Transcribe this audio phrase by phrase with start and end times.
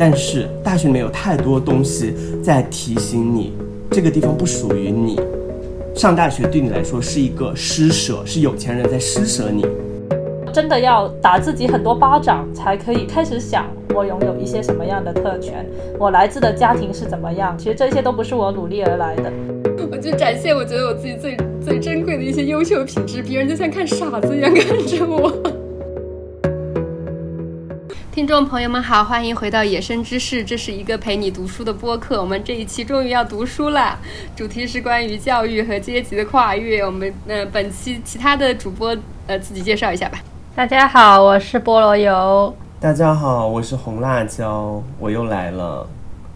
[0.00, 3.52] 但是大学里面有太多东西在提醒你，
[3.90, 5.20] 这个地方不属于你。
[5.94, 9.62] 上大学对你来说是一个施舍，是有钱人在施舍你。
[10.54, 15.66] 真的要打自己很多巴掌，才可以开始想我拥有一些什么样的特权，
[15.98, 17.54] 我来自的家庭是怎么样。
[17.58, 19.30] 其实这些都不是我努力而来的。
[19.92, 25.30] 我就展现我觉得我自己最最珍贵的一些优秀品质，别人就像看傻子一样看着我。
[28.20, 32.20] 听众朋友们好，欢迎回到《野生知识》，这是一个陪你读书的播客。
[32.20, 33.98] 我们这一期终于要读书了，
[34.36, 36.84] 主题是关于教育和阶级的跨越。
[36.84, 38.94] 我们呃，本期其他的主播
[39.26, 40.18] 呃，自己介绍一下吧。
[40.54, 42.54] 大家好，我是菠萝油。
[42.78, 45.88] 大家好，我是红辣椒，我又来了。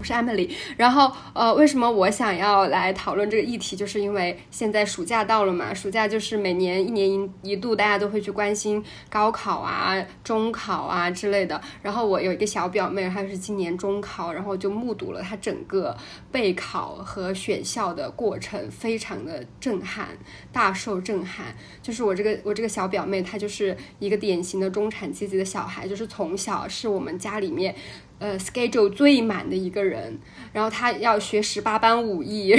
[0.04, 11.58] 我是 Emily，然后呃，为什么我想要来讨论这个议题，就是因为现在暑假到了嘛，暑假就是每年一年一一度，大家都会去关心高考啊、中考啊之类的。
[11.80, 15.96] 然后我有一个小表妹，她是今年中考，然后就目睹了她整个
[16.30, 20.08] 备考和选校的过程，非常的震撼，
[20.52, 21.56] 大受震撼。
[21.80, 27.74] 就是我这个我这个小表妹，她就是一个典型的中产阶级的小孩，就是从小是我们家里面。
[28.18, 30.18] 呃，schedule 最满的一个人，
[30.52, 32.54] 然后他要学十八般武艺，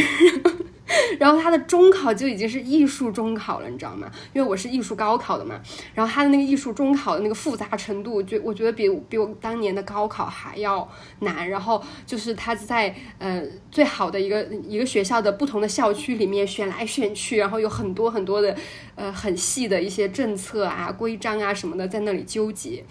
[1.17, 4.11] 然后他的中考就已经是艺术中考了，你知道吗？
[4.33, 5.59] 因为我是艺术高考的嘛，
[5.95, 10.87] 然后他的那个艺术中考的那个复杂程度，就我觉得比比我当年的高考还要
[11.19, 11.49] 难。
[11.49, 18.55] 然后就是他在呃最好的一个一个学校的不同的校区里面选来选去，然后有很多很多的
[18.95, 22.83] 呃很细的一些政策啊、规章啊什么的在那里纠结。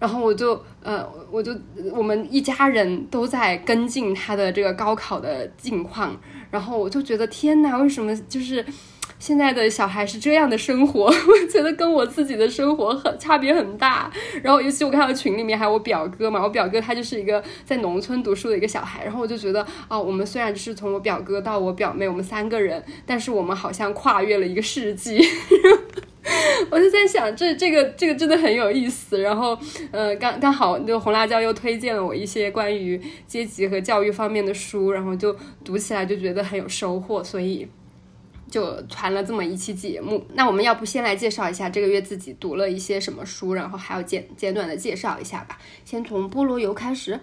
[0.00, 1.52] 然后我就呃，我就
[1.92, 6.18] 我们一家人都在跟进他的这个高考的近况，
[6.50, 8.64] 然后我就觉得天呐，为什么就是
[9.18, 11.04] 现在的小孩是这样的生活？
[11.12, 14.10] 我觉得跟我自己的生活很差别很大。
[14.42, 25.20] 然后尤其我看到群里面还有我表哥嘛，我表哥他就是一个在农村读书的一个小孩，然后我就觉得啊，我们虽然是从我表哥到我表妹，我们三个人，但是我们好像跨越了一个世纪。
[26.70, 29.20] 我就在想，这这个这个真的很有意思。
[29.20, 29.58] 然后，
[29.90, 37.66] 呃，刚刚好，那个红辣椒又推荐了我一些关于阶级和教育方面的书，然后就读起来就觉得很有收获，所以
[38.50, 40.22] 就传了这么一期节目。
[40.34, 45.58] 那我们要不先来介绍一下这个月自己读了一些什么书，然后还要简简短的介绍一下吧。
[45.86, 47.18] 先从菠萝油开始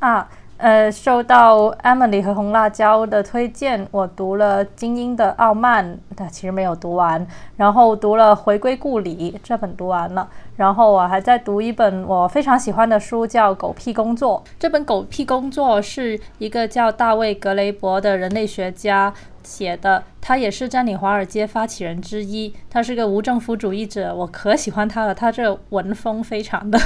[0.00, 0.28] 啊。
[0.58, 5.84] 呃，受到 Emily 和红辣椒的推荐，我读了《精英的傲慢》，
[6.16, 7.26] 但其实没有读完。
[7.56, 10.26] 然后读了《回归故里》，这本读完了。
[10.56, 14.42] 然后我还在读一本我非常喜欢的书，叫《狗屁工作》。
[14.58, 19.12] 这本《狗屁工作》是一个叫大卫·格雷伯的人类学家。
[19.46, 22.52] 写的，他也是占领华尔街发起人之一。
[22.68, 25.14] 他是个无政府主义者，我可喜欢他了。
[25.14, 26.76] 他这文风非常的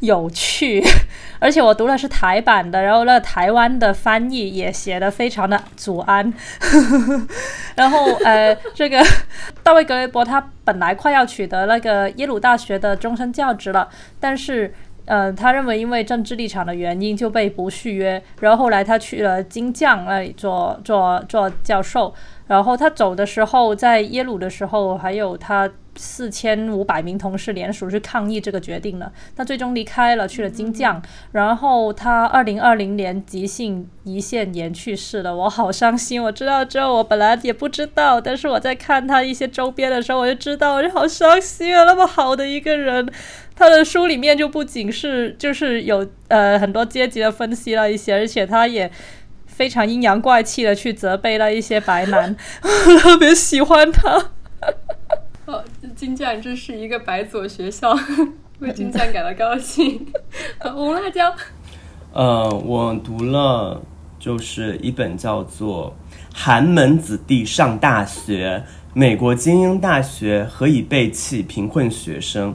[0.00, 0.82] 有趣，
[1.38, 6.34] 而且我读的是台版的，然后那台湾的翻译也写的非常的祖安。
[7.76, 9.00] 然后呃，这个
[9.62, 14.72] 大卫格雷伯他本来快要取得那个耶鲁大学的终身教职了，但是。
[15.04, 22.14] 呃，他认为因为政治立场的原因就被不续约，然后后来他去了金匠那里做做做教授，
[22.52, 31.02] 然后他走的时候，在耶鲁的时候，还有他四千五百名同事联署去抗议这个决定了，他最终离开了，去了金匠，
[31.32, 43.08] 然后他二零二零年急性胰腺炎去世了，我好伤心，我知道之后我本来也不知道，但是我在看他一些周边的时候，我就知道，我就好伤心啊，那么好的一个人。
[43.54, 48.90] 他的书里面就不仅是就是有呃很多阶级的分析了一些，而且他也
[49.54, 52.34] 非常阴阳怪气的去责备了一些白男，
[53.00, 54.30] 特别喜欢他。
[55.46, 55.62] 哦，
[55.94, 57.96] 金匠这是一个白左学校，
[58.60, 60.06] 为金匠感到高兴。
[60.60, 61.32] 红辣椒。
[62.12, 63.82] 呃，我读了
[64.18, 65.94] 就是一本叫做
[66.36, 68.64] 《寒门子弟上大学：
[68.94, 72.52] 美国精英大学何以背弃贫困学生》。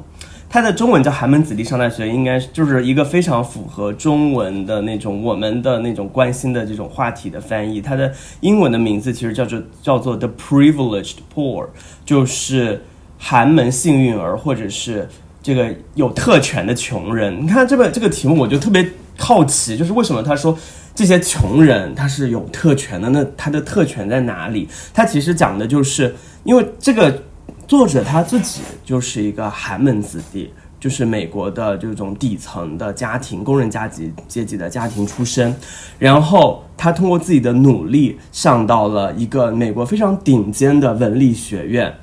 [0.50, 7.81] 它的中文叫“寒门子弟上大学”，应该就是一个非常符合中文的那种我们的那种关心的这种话题的翻译。
[7.81, 11.68] 它的英文的名字其实叫做叫做 “The Privileged Poor”，
[12.06, 12.81] 就是
[13.19, 15.10] 寒门幸运儿或者是
[15.44, 17.44] 这个有特权的穷人。
[17.44, 20.57] 你看这个这个题目，我就特别好奇，就是为什么他说
[20.95, 23.10] 这些穷人他是有特权的？
[23.10, 24.68] 那他的特权在哪里？
[24.94, 27.22] 他其实讲的就是因为这个。
[27.68, 30.50] 作者他自己就是一个寒门子弟，
[30.80, 35.54] 就是美国的这种底层的家庭、工人阶级阶级的家庭出身，
[36.00, 41.94] 然后他通过自己的努力上到了一个美国非常顶尖的文理学院，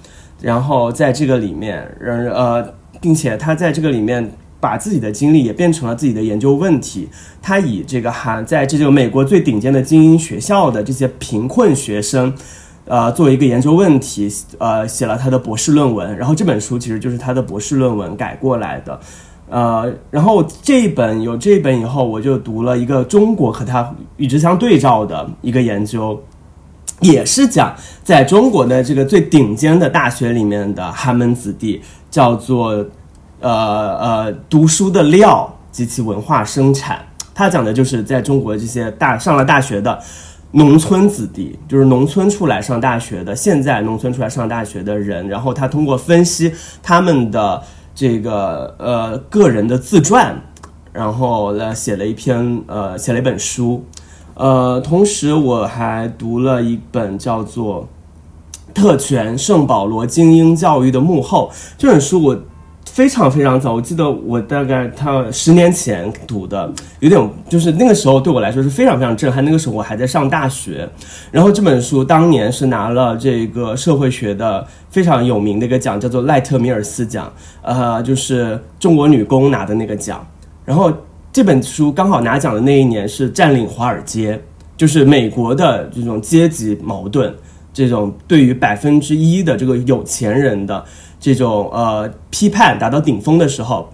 [0.43, 2.63] 然后在这个里面，呃，
[3.01, 7.09] 并且他在这个里面把自己的经历也变成了自己的研究问题。
[7.41, 12.35] 他以这个寒在这就美国最顶尖的精英学校的这些贫困学生，
[12.87, 16.17] 呃，作为一个研究问题，呃，写了他的博士论文。
[16.17, 19.01] 然后这本书其实就是他的博士论文改过来的。
[19.49, 26.19] 呃，然后这一本有这一本以后，我就读了一个中国和他与之相对照的一个研究，
[27.01, 32.69] 也是讲在中国的这个最顶尖的大学里面的寒门子弟，叫做
[33.41, 36.99] 呃呃读书的料及其文化生产。
[37.35, 40.01] 他讲的就是在中国这些大上了大学的
[40.55, 46.53] 农村子弟，就是农村出来上大学的，现在农村出来上大学的人，然后他通过分析
[46.83, 47.63] 他们的。
[47.97, 50.37] 这个呃个人的自传，
[50.93, 53.85] 然后来写了一篇呃写了一本书，
[54.35, 57.89] 呃，同时我还读了一本叫做
[58.75, 62.37] 《特权圣保罗精英教育的幕后》这本书，我。
[62.95, 69.45] 非常非常早，我记得我大概他十年前读的，有点就是那个时候对我来说是非常非常震撼。
[69.45, 70.89] 那个时候我还在上大学，
[71.33, 77.33] 然后这本书当年是拿了这个社会学的非常有名的一个奖，叫做赖特米尔斯奖，
[77.63, 80.25] 呃，就是中国女工拿的那个奖。
[80.65, 80.93] 然后
[81.33, 84.41] 这本书刚好拿奖的那一年是占领华尔街，
[84.77, 87.35] 就是美国的这种阶级矛盾，
[87.73, 90.85] 这种对于百分之一的这个有钱人的。
[91.25, 93.91] 这种呃批判达到顶峰的时候，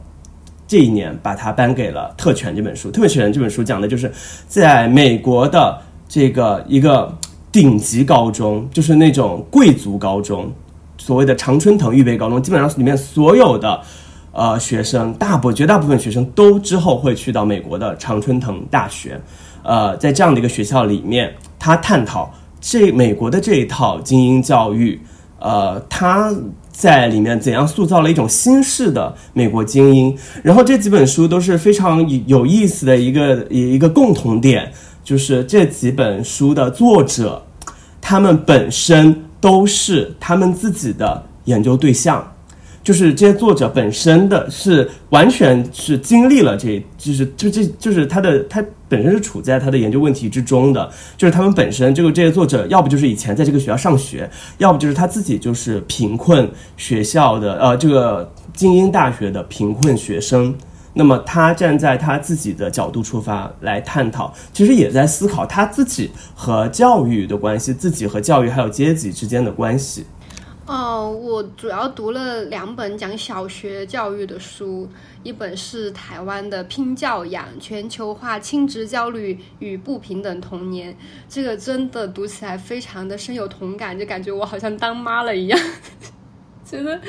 [0.66, 2.88] 这一年把它颁给了《特权》这本书。
[2.92, 4.12] 《特权》这本书讲的就是
[4.48, 7.16] 在美国的这个一个
[7.52, 10.50] 顶级高中，就是那种贵族高中，
[10.98, 13.80] 所谓的常春藤预备高中，基本上里面所有的
[14.32, 19.20] 呃学生，大部绝大部分学生都之后会去到美国的常春藤大学。
[19.62, 22.28] 呃，在这样的一个学校里面，他探讨
[22.60, 25.00] 这美国的这一套精英教育，
[25.38, 26.34] 呃，他。
[26.80, 30.16] 在里面怎样塑造了一种新式的美国精英？
[30.42, 34.72] 然后这几本书都是非常有意思的一个一个共同点，
[35.04, 37.42] 就是这几本书的作者，
[38.00, 42.26] 他们本身都是他们自己的研究对象。
[42.90, 54.28] 就是这些作者本身的是完全是经历了这，就是就这就是他的他本身是处在他的研究问题之中的，就是他们本身这个这些作者要不就是以前在这个学校上学，
[54.58, 60.52] 要不就是他自己就是贫困学校的呃这个精英大学的贫困学生，
[60.92, 70.04] 那么他站在他自己的角度出发来探讨，其实也在思考他自己和教育的关系，自己和教育还有阶级之间的关系。
[70.70, 74.88] 哦，我主要读了两本讲小学教育的书，
[75.24, 80.92] 一本是台湾的《拼教养：全球化亲职焦虑与不平等童年》，
[81.28, 85.58] 这个真的读起来非常的深有同感，就感觉我好像当妈了一样，
[86.70, 87.00] 觉得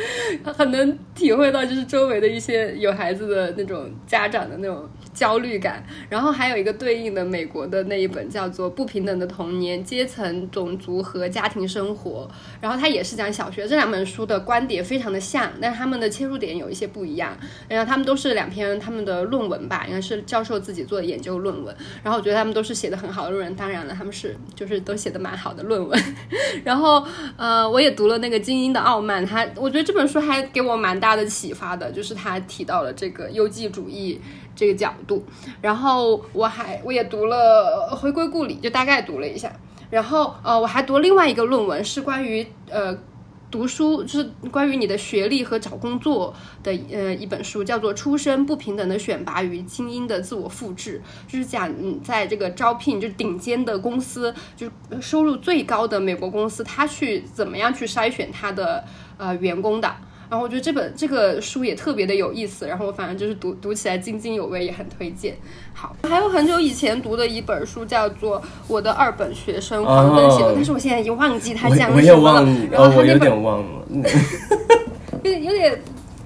[0.54, 4.90] 很能体会到就是周围的一些有孩子的那种家长的那种。
[5.14, 12.26] 焦虑感，然后还有一个对应的美国的那一本叫做《不平等的童年：阶层、种族和家庭生活》，
[12.62, 13.68] 然后它也是讲小学。
[13.68, 17.38] 这两本书的观点非常的像，但是他们的切入点有一些不一样。
[17.68, 21.76] 然后他们都是两篇他们的论文吧，应该是教授自己做的研究论文。
[22.02, 26.02] 然后我觉得他们都是写的很好的论文，当然了，他们是就是都写的蛮好的论文。
[26.64, 27.06] 然后
[27.36, 34.22] 呃，我也读了那个《精英的傲慢》，他我觉得这本书还给我蛮大的启发的，就是他提到了这个优绩主义。
[34.54, 35.26] 这个角度，
[35.62, 39.52] 然后我还我也读了《回归故里》，就大概读了一下。
[39.90, 42.96] 然后呃，我还读另外一个论文，是关于呃
[43.50, 58.84] 读书，就是关于你的学历和找工作的呃一本书，叫做《出身不平等的选拔与精英的自我复制》，就是讲嗯在这个招聘就是顶尖的公司，就是收入最高的美国公司，他去怎么样去筛选他的
[59.22, 59.88] 呃员工的。
[60.30, 65.36] 然后我觉得这本这个书也特别的有意思，然后我反正就是读读起来津津有味，也很推荐。
[65.74, 72.46] 好，还有很久以前读的一本书叫做《我的二本学生》，黄奔写的，但是我现在已经忘记他讲什么了。
[72.72, 73.86] 然后他那本忘了，
[75.24, 75.78] 有点有点。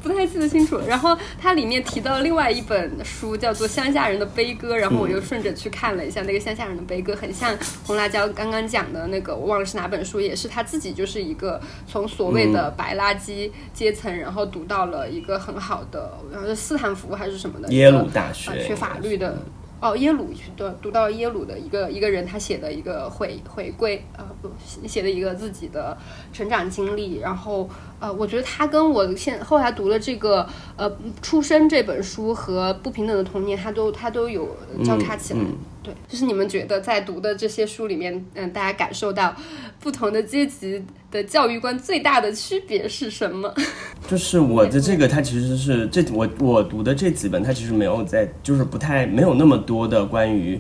[0.06, 0.86] 不太记得清楚了。
[0.88, 19.36] 然后它里面提到另外一本书，叫做《乡下人的悲歌》，然后我又顺着去看了一下那个《乡下人的悲歌》，很像红辣椒刚刚讲的那个，我忘了是哪本书，也是他自己就是一个从所谓的白垃圾阶层，然后读到了一个很好的，然后是斯坦福还是什么的耶鲁大学学法律的。
[19.82, 20.52] 哦，耶鲁去
[20.82, 24.50] 读到耶鲁的一个一个人，他写的一个回回归，啊，不
[24.88, 25.96] 写的一个自己的
[26.32, 30.92] 成长经历，然后呃，我觉得他跟我现后来读了这个呃
[31.22, 35.40] 出生这本书和不平等的童年，他都他都有交叉起来。
[35.86, 39.36] 对，就是你们觉得在读的这些书里面，嗯，大家感受到
[39.80, 43.54] 不同的阶级的教育观最大的区别是什么？
[44.10, 50.60] 就是我的这个，它其实是这我我读的这几本，它其实没有在，就是不太没有那么多的关于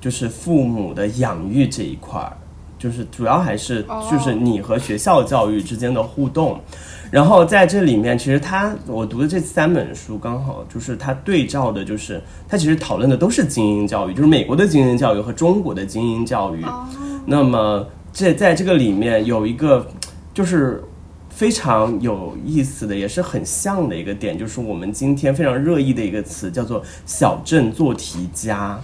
[0.00, 2.34] 就是父母的养育这一块儿，
[2.78, 6.58] 就是主要还是就是你和学校教育之间的互动。
[7.12, 16.64] 然后在这里面，其实他我读的这三本书刚好就是他对照的，就是他其实讨论的都是精英教育，就是美国的精英教育和中国的精英教育。
[17.26, 19.86] 那么这在这个里面有一个
[20.32, 20.82] 就是
[21.28, 28.80] 非常有意思的，也是很像的一个点，就是我们今天非常热议的一个词，叫做小镇做题家。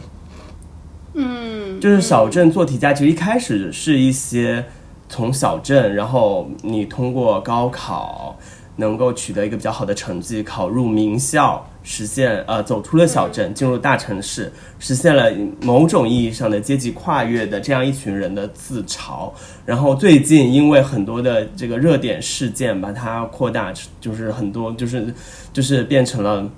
[1.15, 4.63] 嗯，就是小镇做题家，其实一开始是一些。
[5.09, 8.37] 从小镇，然后你通过高考
[8.77, 19.31] 能够取得一个比较好的成绩，考入名校，实现呃走出了小镇，进入大城市，实现了某种意义上的阶级跨越的这样一群人的自嘲。
[19.65, 25.13] 然后最近因为很多的这个热点事件，把它扩大，就是很多就是
[25.53, 26.49] 就是变成了。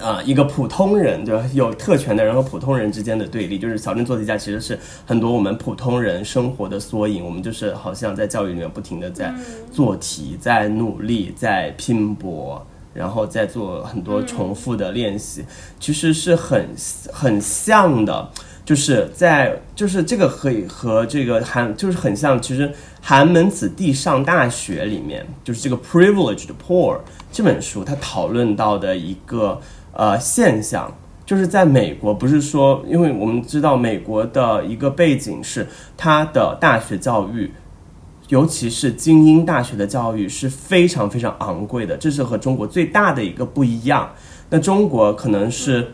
[0.00, 1.48] 啊，一个普通人，对吧？
[1.54, 7.24] 有特权的人和普通人之间的对立，就是小镇做题家，其实是很多我们普通人生活的缩影。
[7.24, 9.32] 我们就是好像在教育里面不停的在
[9.70, 15.44] 做题，在努力，在拼搏，然后在做很多重复的练习，
[15.78, 16.68] 其实是很
[17.12, 18.28] 很像的。
[18.64, 22.40] 就是在就是这个可以和这个寒就是很像。
[22.42, 26.98] 其实寒门子弟上大学里面，就是这个 privileged poor
[27.30, 29.60] 这本书，它讨论到的一个。
[29.96, 30.92] 呃，现象
[31.24, 37.50] 就是在美国，不是说，因为我们知道美国的一个背景是，它的大学教育，
[38.28, 44.10] 尤其是精英大学的教育是非常非常昂贵的，这是和中国最大的一个不一样。
[44.50, 45.92] 那中国可能是，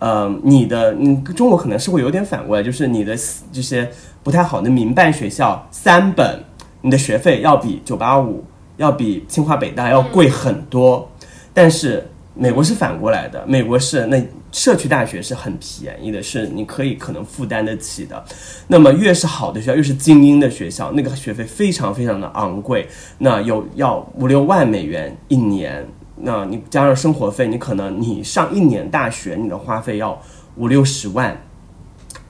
[0.00, 3.16] 呃，你的，你中国可能是会有点反过来，就是你的
[3.52, 3.88] 这些
[4.22, 6.44] 不太好的民办学校三本，
[6.82, 8.44] 你的学费要比九八五，
[8.76, 11.08] 要比清华北大要贵很多，
[11.54, 12.10] 但是。
[12.38, 18.22] 美国是反过来的，美国是那社区大学是很便宜的，是你可以可能负担得起的。
[18.68, 22.86] 那么越是好的学校，越是精英的学校，那个学费非常非常的昂贵，
[23.18, 30.20] 那有要五六万美元一年，那你加上生活费，你可能你上一年大学，你的花费要
[30.56, 31.34] 五六十万，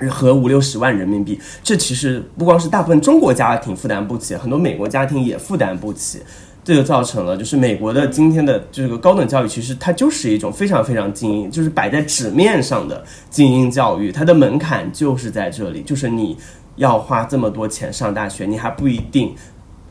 [0.09, 1.41] 和五六十万人民币。
[1.65, 6.23] 这其实不光是大部分中国家庭负担不起，很多美国家庭也负担不起。
[6.67, 16.37] 这就造成了，就是美国的今天的这个高等教育，其实它就是一种非常非常精英，就是摆在纸面上的精英教育，它的门槛就是在这里，就是你
[16.75, 19.33] 要花这么多钱上大学，你还不一定，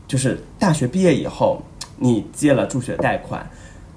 [0.06, 1.62] 就是大学毕业以后，
[1.96, 3.48] 你借了助学贷款，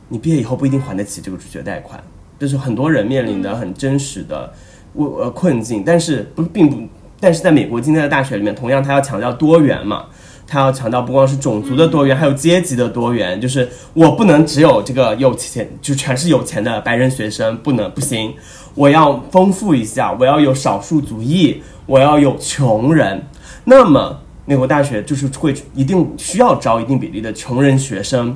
[0.07, 2.01] 你毕业以后不一定还得起这个助学贷款，
[2.39, 4.53] 这是很多人面临的很真实的
[4.93, 5.83] 呃困境。
[5.85, 6.81] 但是不并不，
[7.19, 10.05] 但是在美国今天的大学里面，同样它要强调多元嘛。
[10.49, 13.39] 他要强调不光是种族的多元，还有阶级的多元。
[13.39, 18.33] 就是我不能只有这个有钱，就全是有钱的白人学生，不能不行。
[18.73, 23.23] 我要丰富一下，我要有少数族裔，我要有穷人。
[23.63, 28.35] 那么美国大学就是会一定需要招一定比例的穷人学生。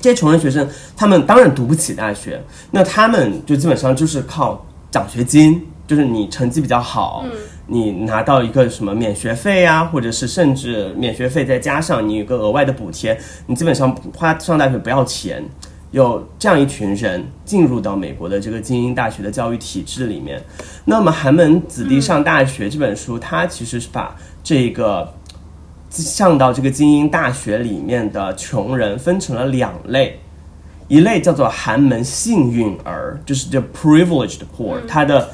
[0.00, 7.24] 这些穷人学生，他们当然读不起大学，那他们就基本上就是靠奖学金，就是你成绩比较好。
[7.72, 15.42] 你拿到一个什么免学费啊，或者是甚至免学费再加上你有个额外的补贴，你基本上花上大学不要钱。
[15.90, 20.38] 有这样一群人进入到美国的这个精英大学的教育体制里面，
[20.84, 25.10] 那么《寒门子弟上大学》这本书，它其实是把这个
[25.88, 30.18] 上到这个精英大学里面的穷人分成了两类，
[30.88, 35.30] 一类叫做寒门幸运儿，就是 the privileged poor，他的。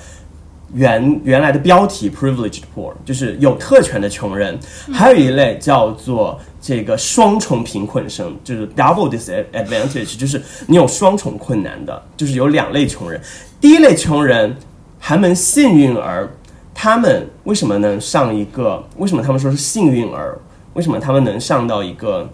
[0.75, 4.59] 原原来的标题 privileged poor 就是有特权的穷人，
[4.93, 13.19] 还有一类叫做这个双重贫困生，就是 double disadvantage，就是你有双重困难的，就是有两类穷人。
[13.61, 14.55] 第一类穷人，
[15.01, 16.29] 寒门幸运儿，
[16.75, 18.85] 他们为什么能上一个？
[18.99, 20.39] 为什么他们说是幸运儿？
[20.75, 22.29] 为什么他们能上到一个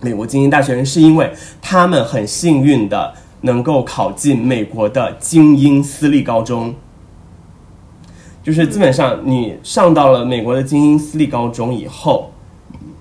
[0.00, 0.84] 美国精英大学？
[0.84, 6.74] 是因为他们很幸运的能够考进美国的精英私立高中。
[8.44, 12.30] 就是基本上，你上到了美国的精英私立高中以后，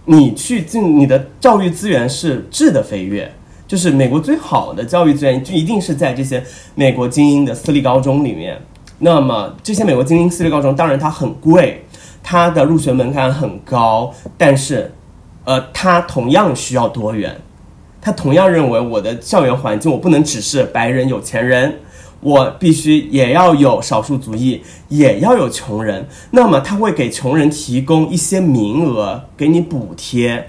[0.05, 3.29] 你去进你的教育资源是质的飞跃。
[3.67, 6.41] 就是美国最好的教育资源就一定是在这些
[6.75, 8.57] 美国精英的私立高中里面。
[8.99, 11.83] 那么这些美国精英私立高中，当然它很贵，
[12.21, 14.89] 它的入学门槛很高，但是，
[15.43, 17.35] 呃，它同样需要多元。
[17.99, 21.73] 他同样认为我的校园环境，我不能只是白人有钱人。
[22.23, 26.07] 我必须也要有少数族裔，也要有穷人。
[26.31, 30.47] 那么他会给穷人提供一些名额，给你补贴。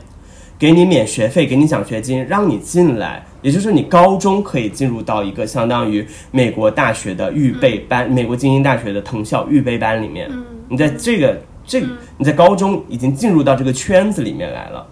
[0.56, 10.30] 给你免学费，给你奖学金，让你进来，也就是你高中可以进入到一个相当于美国大学的预备班，美国精英大学的藤校预备班里面。
[10.68, 14.86] 你在这个这个你在高中已经进入到这个圈子里面来了，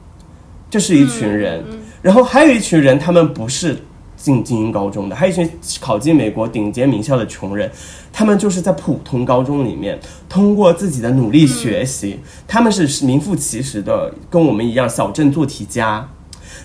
[0.68, 1.64] 这是一群人。
[2.02, 3.78] 然后还有一群人，他们不是
[4.23, 5.50] 进精英高中的，还有一群
[5.81, 7.69] 考进美国顶尖名校的穷人，
[8.12, 9.99] 他们就是在普通高中里面
[10.29, 16.09] 通过自己的努力学习，他们是名副其实的跟我们一样小镇做题家，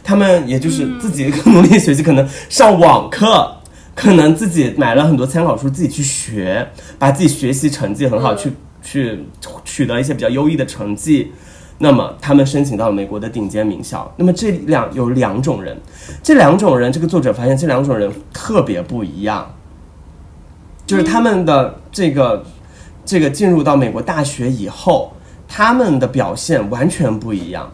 [0.03, 3.57] 他们也就是自己努力学习，可能上网课，
[3.95, 8.51] 可能自己买了很多参考书，自己去学，把自己学习成绩很好，去
[8.83, 9.25] 去
[9.65, 11.31] 取得一些比较优异的成绩。
[11.79, 14.11] 那么他们申请到了美国的顶尖名校。
[14.17, 15.77] 那么这两有两种人，
[16.23, 19.53] 这两种人，这个作者发现这两种人特别不一样，
[20.87, 22.43] 就是他们的这个
[23.05, 25.13] 这个进入到美国大学以后，
[25.47, 27.71] 他们的表现完全不一样。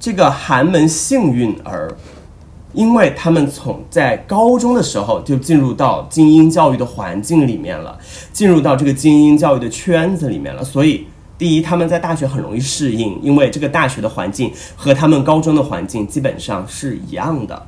[0.00, 1.96] 这个寒门幸运儿，
[2.72, 7.96] 因为他们从在高中的时候就进入到精英教育的环境里面了，
[8.32, 11.06] 进入到这个精英教育的圈子里面了，所以。
[11.38, 17.66] 第一，他们在大学很容易适应，因为这个大学的环境和他们高中的环境基本上是一样的，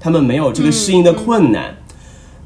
[0.00, 1.76] 他们没有这个适应的困难。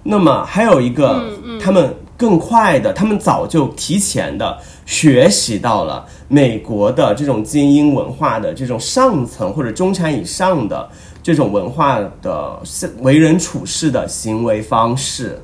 [0.03, 10.89] 那么还有一个，他们更快的，他们早就提前的学习到了美国的这种精英文化的这种上层或者中产以上的
[11.23, 12.61] 这种文化的
[13.00, 15.43] 为人处事的行为方式，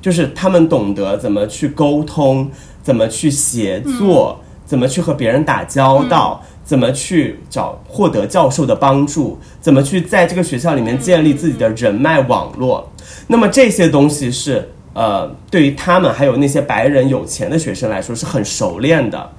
[0.00, 2.50] 就是他们懂得怎么去沟通。
[2.84, 4.38] 怎么去协作？
[4.64, 6.40] 怎么去和别人打交道？
[6.64, 9.38] 怎么去找获得教授的帮助？
[9.60, 12.90] 怎么去在这个学校里面建立自己的人脉网络？
[13.26, 19.30] 那么这些东西是呃，对于他们还有那些白人有钱的学生来说是很熟练的。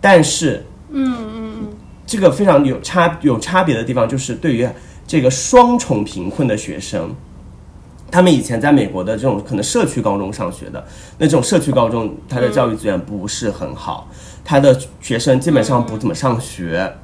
[0.00, 1.68] 但是，嗯嗯嗯，
[2.04, 4.68] 这个非常有差有差别的地方就是对于
[5.06, 7.14] 这个双重贫困的学生。
[8.12, 10.84] 他们以前在美国的这种可能社区高中上学的
[11.16, 14.06] 那这种社区高中，他的教育资源不是很好，
[14.44, 16.94] 他的学生基本上不怎么上学，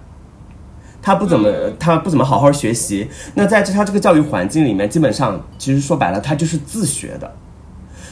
[1.01, 3.09] 他不怎么他不怎么好好学习。
[3.35, 7.35] 那在这他这个教育环境里面，基本上其实说白了，他就是自学的，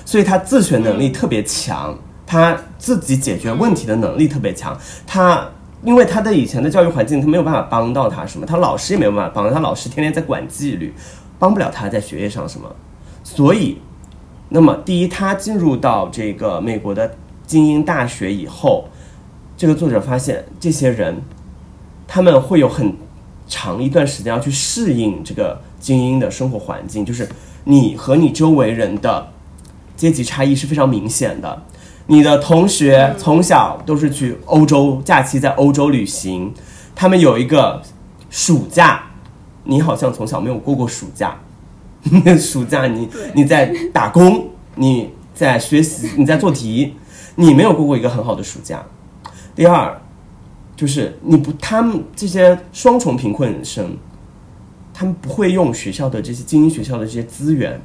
[0.06, 1.94] 所以他自学能力特别强，
[2.26, 4.74] 他自己解决问题的能力特别强。
[5.06, 5.46] 他
[5.82, 10.94] 因为他的以前的教育环境，他没有办法帮到他什么，他老师也没有办法帮他，老师天天在管纪律，
[11.38, 12.74] 帮不了他在学业上什么。
[13.28, 13.76] 所以，
[14.50, 18.88] 那么第一，他进入到这个美国的精英大学以后，
[19.56, 21.20] 这个作者发现这些人，
[22.06, 22.94] 他们会有很
[23.48, 27.28] 长一段时间要去适应这个精英的生活环境，就是
[27.64, 29.32] 你和你周围人的
[29.96, 31.64] 阶级差异是非常明显的。
[32.06, 36.54] 你的同学从小都是去欧洲假期在欧洲旅行，
[36.94, 37.82] 他们有一个
[38.30, 39.02] 暑假，
[39.64, 41.36] 你好像从小没有过过暑假。
[42.38, 46.94] 暑假你你在打工，你在学习，你在做题，
[47.34, 48.84] 你没有过过一个很好的暑假。
[49.54, 49.96] 第二，
[50.76, 53.96] 就是你不，他们这些双重贫困生，
[54.92, 57.80] 他们不会用学校的这些精英学校的这些资源。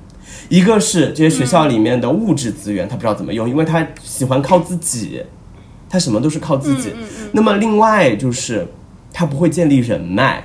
[0.49, 5.23] 一个是这些学校里面的物质资源，他不知道怎么用，因为他喜欢靠自己，
[5.89, 6.93] 他什么都是靠自己。
[7.31, 8.67] 那么另外就是
[9.11, 10.43] 他不会建立人脉。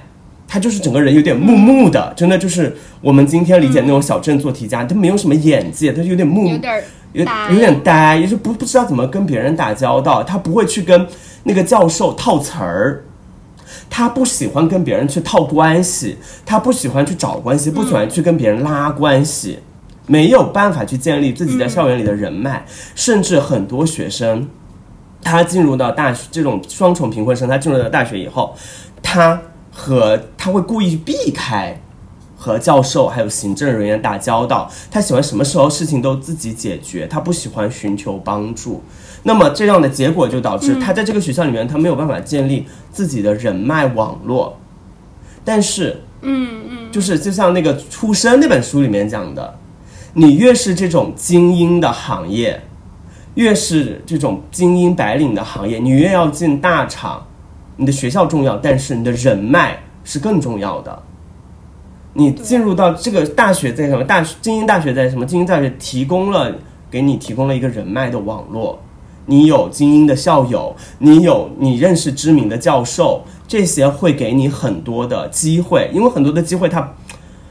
[0.49, 10.23] 他就是整个人有点木木的，真的就是我们今天理解那种小镇做题家，他没有什么眼界，他有点木，有点有有点呆，也是不不知道怎么跟别人打交道。
[10.23, 11.07] 他不会去跟
[11.43, 13.03] 那个教授套词儿，
[13.91, 19.59] 他不喜欢跟别人去套关系，他不喜欢去找关系，不喜欢去跟别人拉关系，
[20.07, 24.49] 没有办法去建立自己在校园里的人脉，甚至很多学生，
[25.23, 28.55] 他进入到大学这种双重贫困生，他进入到大学以后，
[29.03, 29.41] 他。
[29.77, 31.79] 和他会故意避开
[32.35, 38.83] 和教授还有行政人员打交道，他喜欢什么时候事情都自己解决，他不喜欢寻求帮助。
[39.23, 44.59] 那么这样的结果就导致他在这个学校里面，他没有办法建立自己的人脉网络。
[45.45, 49.59] 但是，嗯嗯，就是就像那个《出身》那本书里面讲的，
[50.15, 52.63] 你越是这种精英的行业，
[53.35, 57.27] 越是这种精英白领的行业，你越要进大厂。
[57.77, 61.03] 你的学校重要，但是你的人脉是更重要的。
[62.15, 66.51] 你进入到这个大学，在什么大精英大学，在什么精英大学提供了
[66.91, 68.81] 给你提供了一个人脉的网络。
[69.27, 75.91] 你有精英的校友，你有你认识知名的教授，这些会给你很多的机会。
[75.93, 76.95] 因为很多的机会，它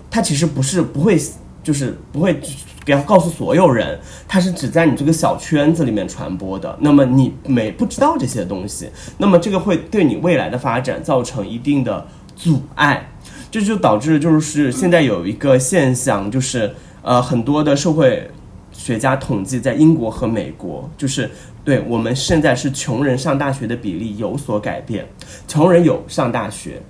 [0.09, 1.21] 它其实不是不会
[1.61, 2.39] 就是不会
[2.85, 6.77] 不要告诉所有人，它是只在你这个小圈子里面传播的。
[6.79, 13.09] 那么你没不知道这些东西，那么这个会对你未来的发展造成一定的阻碍。
[13.49, 16.71] 这就导致就是现在有一个现象，就是
[17.01, 18.29] 呃很多的社会
[18.71, 21.29] 学家统计，在英国和美国，就是
[21.63, 25.07] 对我们现在是穷人上大学的比例有所改变，
[25.47, 26.81] 穷人有上大学，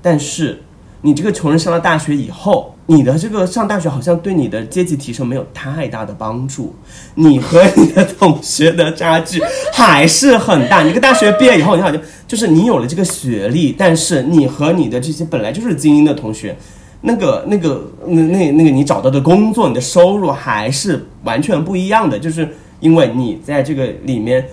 [0.00, 0.62] 但是。
[1.04, 6.72] 你这个穷人上了大学以后，你的这个上大学好像对你的阶级提升没有太大的帮助，
[7.16, 10.84] 你和你的同学的差距还是很大。
[10.84, 16.56] 你个大学毕业以后，你好像就是你有了这个学历，但是你和你的这些本来就是精英的同学，
[17.00, 24.46] 那个那个那那那个你找到的工作，你的收入还是完全不一样的，就是因为你在这个里面。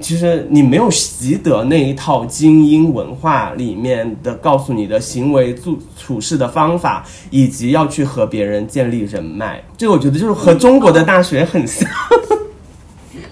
[0.00, 11.88] 其实你没有习得那一套精英文化里面的告诉你的行为处处事的方法，以及要去和别人建立人脉，这个我觉得就是和中国的大学很像。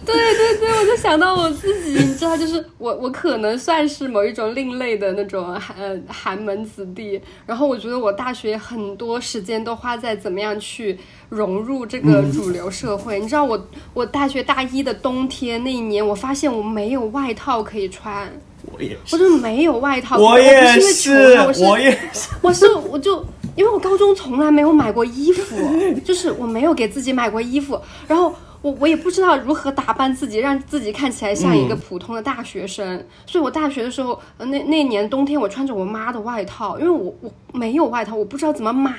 [0.05, 10.99] 对对对，我就想到我自己， 你知道，就是我我可能算是某一种另类的那种寒寒门子弟，然后我觉得我大学很多时间都花在怎么样去。
[11.31, 18.31] 融入这个主流社会，你知道我我大学大一的冬天那一年，我发现我没有外套可以穿，
[18.71, 21.12] 我也，我就没有外套，我也是，
[21.64, 23.17] 我也是， 我是我就
[23.57, 25.57] 因为我高中从来没有买过衣服，
[26.05, 28.33] 就是我没有给自己买过衣服，然后。
[28.64, 33.07] 我我也不知道如何打扮自己，让自己看起来像一个普通的大学生。
[33.27, 38.94] 所以我大学的时候，那那年冬天，我穿着我妈的外套，因为我我没有外套，我不知道怎么买。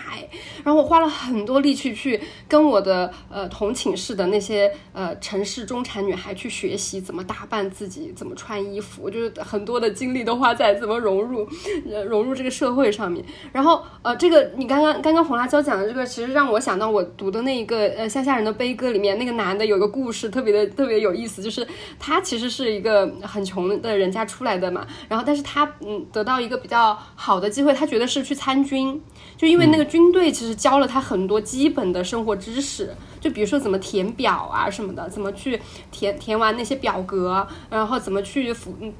[0.63, 9.01] 然后我花了很多力气去跟我的呃同寝室的那些呃城市中产女孩去学习怎么打扮自己，怎么穿衣服。
[9.01, 11.47] 我就是很多的精力都花在怎么融入
[11.91, 13.25] 呃融入这个社会上面。
[13.51, 19.54] 然后呃，这个你刚刚刚刚红辣椒讲的这个，其实让我想到我读的那一个呃乡下人的悲歌里面那个男。
[19.57, 21.67] 的有个故事特别的特别有意思，就是
[21.99, 29.01] 他其实是一个很穷的人家出来的嘛，然后但是他嗯得到一个比较好的机会，他觉得是去参军，
[29.37, 35.59] 就因为那个军队其实教了他很多基本的生活知识，就比如说怎么填表啊什么的，怎么去
[35.91, 38.93] 填填完那些表格，然后怎么去服嗯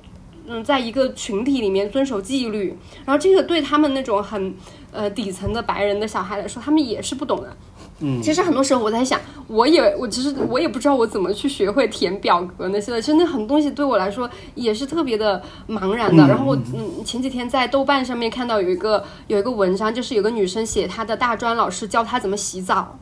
[0.47, 4.55] 嗯在一个群体里面遵守纪律，然后这个对他们那种很
[4.91, 7.55] 呃底层的白人的小孩来说，他们也是不懂的。
[7.99, 13.01] 嗯，其实很多时候我在想，我也我其实我也不知道我怎么去学会填表格那些的。
[13.01, 16.27] 其实那很多东西对我来说也是特别的茫然的。
[16.27, 22.99] 然后我嗯前几天在豆瓣上面看到有一个有一个文章，就是有个女生写她的大专老师教她怎么洗澡，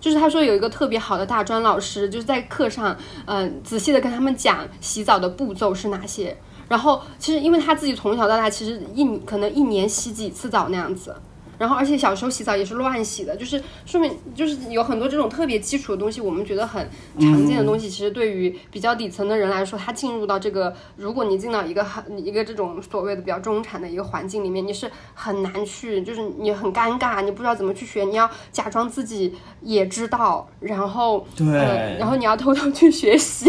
[0.00, 6.36] 就是她说有一个特别好的大专老师，就是在课上嗯仔细的跟他们讲洗澡的步骤是哪些。
[6.68, 11.14] 然后其实因为她自己从小到大其实一可能一年洗几次澡那样子。
[11.58, 16.88] 然后，而且小时候洗澡也是乱洗的，就是说明就是有很多这种特别基础的东西，我们觉得很
[17.20, 33.48] 常见的东西，其实对于比较底层的人来说，他进入到这个，如果你进到一个很一个这种所谓的比较中产的一个环境里面，你是很难去，就是你很尴尬，你不知道怎么去学，你要假装自己也知道，然后对，然后你要偷偷去学习，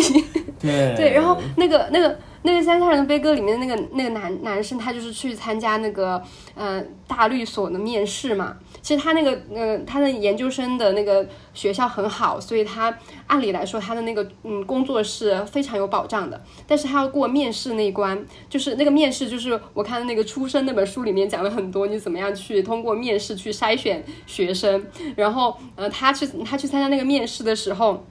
[0.59, 0.95] 对。
[0.95, 2.17] 对，然后那个那个。
[2.45, 6.21] 那个《乡下人的悲歌》里面的那个那个男男生，他就是去参加那个
[6.55, 8.57] 呃大律所的面试嘛。
[8.81, 12.93] 其实他那个呃他的研究生的那个学校很好，所以他
[13.27, 16.41] 按理来说他的那个嗯工作是非常有保障的。
[16.67, 24.85] 但是他要过面试那一关，就是那个面试，就是我看的那个《出生》那本书里面讲了很多，你怎么样去通过面试去筛选学生。
[25.15, 28.05] 然后呃他去他去参加那个面试的时候。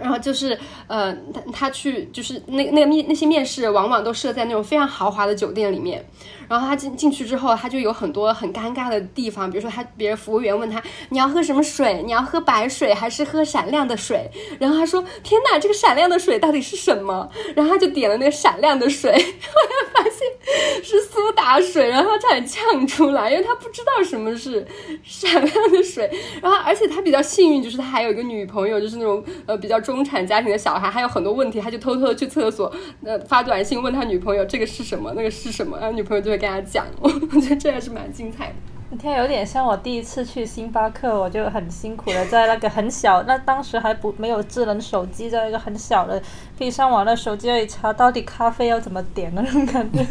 [0.00, 6.04] 然后就是，呃，他他去就是那那个面那些面试往往都设在那种非常豪华的酒店里面。
[6.48, 14.28] 然后他进进去之后，他就有很多很尴尬的地方，比如说他别人服务员问他你要喝什么水，你要喝白水还是喝闪亮的水？
[14.58, 17.30] 然后他说天哪，这个闪亮的水到底是什么？
[17.54, 24.66] 然后他就点了那个闪亮的水， 后来发现是苏打水，然后他差点呛出来，因为他不知道什么是
[25.04, 26.10] 闪亮的水。
[26.42, 29.80] 然后而且他比较幸运，就是他还有一个女朋友，就是那种呃比较。
[29.84, 32.72] 中产家庭的小孩还有很多问题，他就偷偷的去厕所，
[33.04, 36.86] 呃，发短信问他女朋友这个是什么，那个是什么，然后女朋友就会跟他讲。
[37.00, 37.08] 我
[37.40, 38.54] 觉得这还是蛮精彩的。
[38.90, 46.22] 你天有点像我第一次去星巴克，我就很辛苦的在那个很小，那当时还不没有智能手机，在一个很小的
[46.56, 50.06] 可以上网的手机里查到底咖啡要怎么点那种感觉。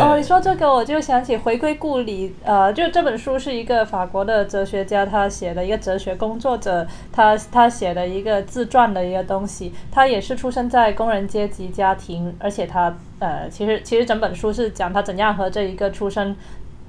[0.00, 9.72] 哦，你说这个我就想起《回归故里》，呃，就这本书是一个法国的哲学家他写的一个哲学工作者，他他写的一个自传的一个东西。
[9.90, 16.34] 他也是出生在工人阶级家庭，而且他呃，其实其实整本书是讲他怎样和这一个出生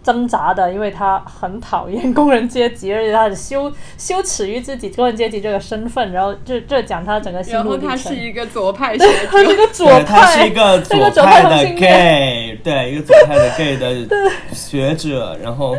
[0.04, 6.12] 挣扎的，因为他很讨厌工人阶级，而且他很羞羞耻于自己工人阶级这个身份。
[6.12, 7.90] 然后这这讲他整个心然后路历程。
[7.90, 14.08] 他是一个左派学他是一，个左派，他派，是一个左派的 gay，对，一个左派的 gay 的
[14.52, 15.76] 学者，然后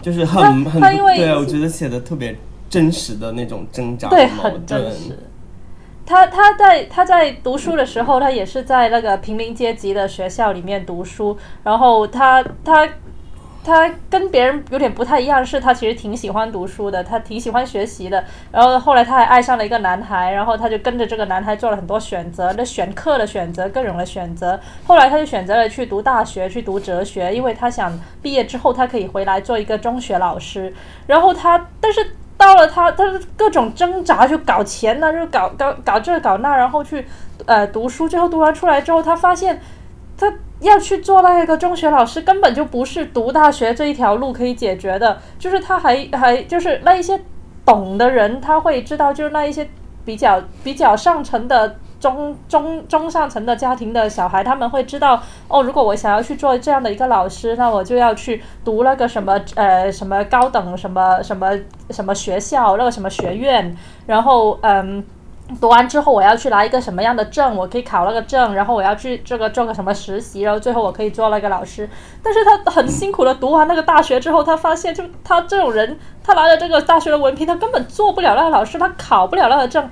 [0.00, 2.36] 就是很很他他因为对，我觉得写的特别
[2.70, 4.92] 真实的那种挣扎对，很真盾。
[4.94, 5.18] 实。
[6.06, 12.86] 他他在他在读书的时候，他也是在那个平民阶级的学校里面读书，然后他他
[13.64, 18.22] 他跟别人有点不太一样，是他其实挺喜欢读书的，他挺喜欢学习的。
[18.52, 24.60] 然后后来他还爱上了一个男孩，然后他就跟着这个男孩做了很多选择，那选课的选择，各种的选择。
[24.86, 30.70] 后来他就选择了去读大学，去读哲学，因为他想毕业之后他可以回来做一个中学老师。
[31.06, 37.06] 然后他，但是到了他，他是各种挣扎，就搞钱呢、就搞搞搞这搞那，然后去
[37.46, 39.60] 呃读书，最后读完出来之后，他发现
[40.16, 47.20] 他要去做那个中学老师，根本就不是读大学这一条路可以解决的，就是他还还就是那一些
[47.64, 49.68] 懂的人，他会知道，就是那一些
[50.04, 51.76] 比较比较上层的。
[52.04, 63.74] 中中中上层的家庭的小孩，他们会知道哦，如果我想要去做这样的一个老师，那我就要去读那个什么呃什么高等什么什么什么学校，那个什么学院，
[64.06, 65.02] 然后嗯。
[65.60, 67.54] 读完之后，我要去拿一个什么样的证？
[67.54, 71.86] 我可以考那个证，然后我要去这个做个什么实习，然后最后我可以做那个老师。
[72.22, 79.86] 但是他很辛苦的读完那个大学之后，他发现，就他这种人，他拿着这个大学的文凭，他根本做不了那个老师，他考不了那个证。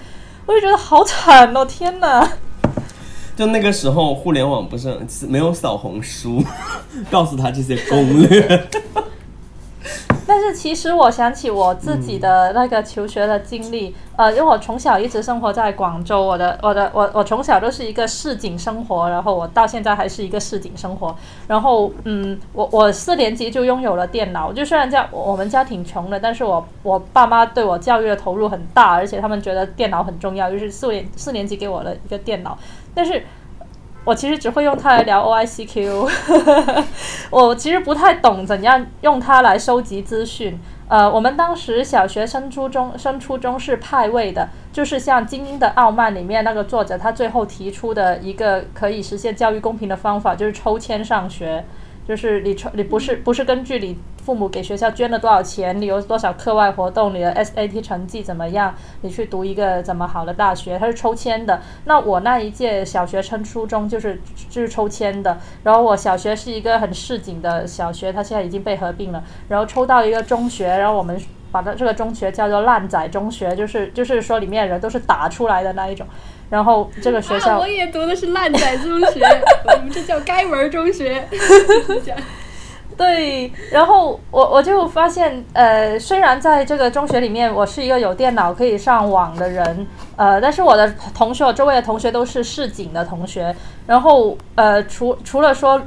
[0.47, 1.65] 我就觉得好惨哦！
[1.65, 2.33] 天哪！
[3.37, 6.43] 就那个时候，互联网不是没有小红书，
[7.11, 8.69] 告诉他这些攻略。
[10.27, 21.15] 但是其实我想起我自己的那个求学的经历，呃，因为我从小一直生活在广州，我的我的我我从小都是一个市井生活，然后我到现在还是一个市井生活。
[21.49, 32.57] 然后嗯，我我四年级就拥有了电脑，就虽然家我们家挺穷的，但是我我爸妈对我教育的投入很大，而且他们觉得电脑很重要，就是四年四年级给我了一个电脑，
[32.95, 33.23] 但是。
[34.05, 36.11] 我其实只会用它来聊 OICQ，
[37.31, 40.59] 我其实不太懂怎样用它来收集资讯。
[40.89, 51.65] 呃，我们当时小学升初中升初中是派位的，就是像《精英的傲慢》里面那个作者他最后提出的一个可以实现教育公平的方法，就是抽签上学。
[52.07, 61.61] 就是你抽，你不是不是根据你父母给学校捐了多少钱，你有多少课外活动，你的 SAT 成绩怎么样，你去读一个怎么好的大学，它是抽签的。
[61.85, 76.07] 那我那一届小学升初中就是就是抽签的，然后我小学是一个很市井的小学，它现在已经被合并了，然后抽到一个中学，然后我们把它这个中学叫做烂仔中学，就是就是说里面人都是打出来的那一种。
[76.53, 79.25] 然后这个学校、啊，我也读的是烂仔中学，
[79.75, 81.27] 我们这叫该文中学。
[82.95, 89.87] 对，然后我我就发现，呃，虽然在这个中学里面，我是一个有电脑可以上网的人，
[90.17, 95.81] 呃，但是我的同学，我周围的同学都是市井的同学，然后呃，除除了说，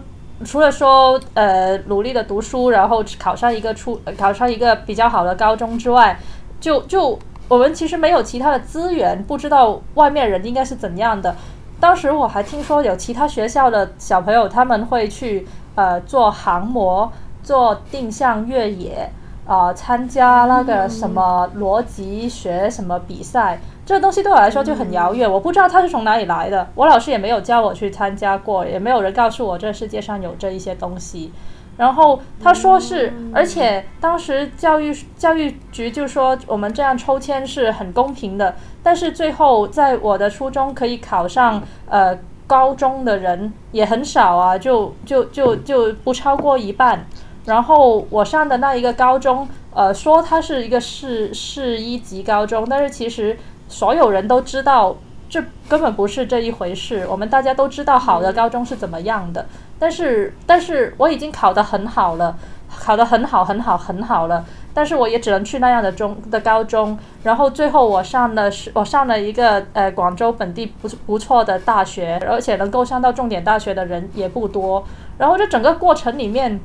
[0.43, 6.17] 除了说，呃，努力的读书，然后考上一个初，考上一个比较好的高中之外，
[6.59, 11.35] 就就我们其实没有其他的资源，不知道外面人应该是怎样的。
[11.79, 17.11] 当时我还听说有其他学校的小朋友，他们会去呃做航模、
[17.43, 19.09] 做定向越野，
[19.45, 31.31] 啊、参加那个什么逻辑学什么比赛，这东西对我来说就很遥远，我不知道它是从哪里来的，我老师也没有教我去参加过，也没有人告诉我这世界上有这一些东西。
[31.77, 47.05] 然后他说是，而且当时教育教育局就说我们这样抽签是很公平的，但是最后在我的初中可以考上呃高中的人也很少啊，就就就就不超过一半。
[47.45, 54.95] 然后我上的那一个高中，呃，说它是一个市市一级高中，但是其实所有人都知道
[55.29, 57.05] 这根本不是这一回事。
[57.09, 59.45] 我们大家都知道好的高中是怎么样的，
[59.79, 62.37] 但是但是我已经考得很好了，
[62.69, 66.97] 考得很好很好很好了，但是我也只能去那样的中的高中。
[67.23, 74.83] 然后最后我上了是，我上了一个呃广州本地不不错的大学，而且能够上到重点大学的人也不多。
[75.17, 76.59] 然后这整个过程里面。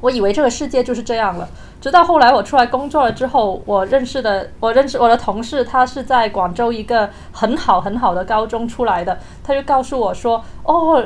[0.00, 1.48] 我以为这个世界就是这样了，
[1.80, 11.02] 直到后来我出来工作了之后，我认识的我认识我的同事，他是在广州一个很好很好的高中出来的，他就告诉我说：“哦，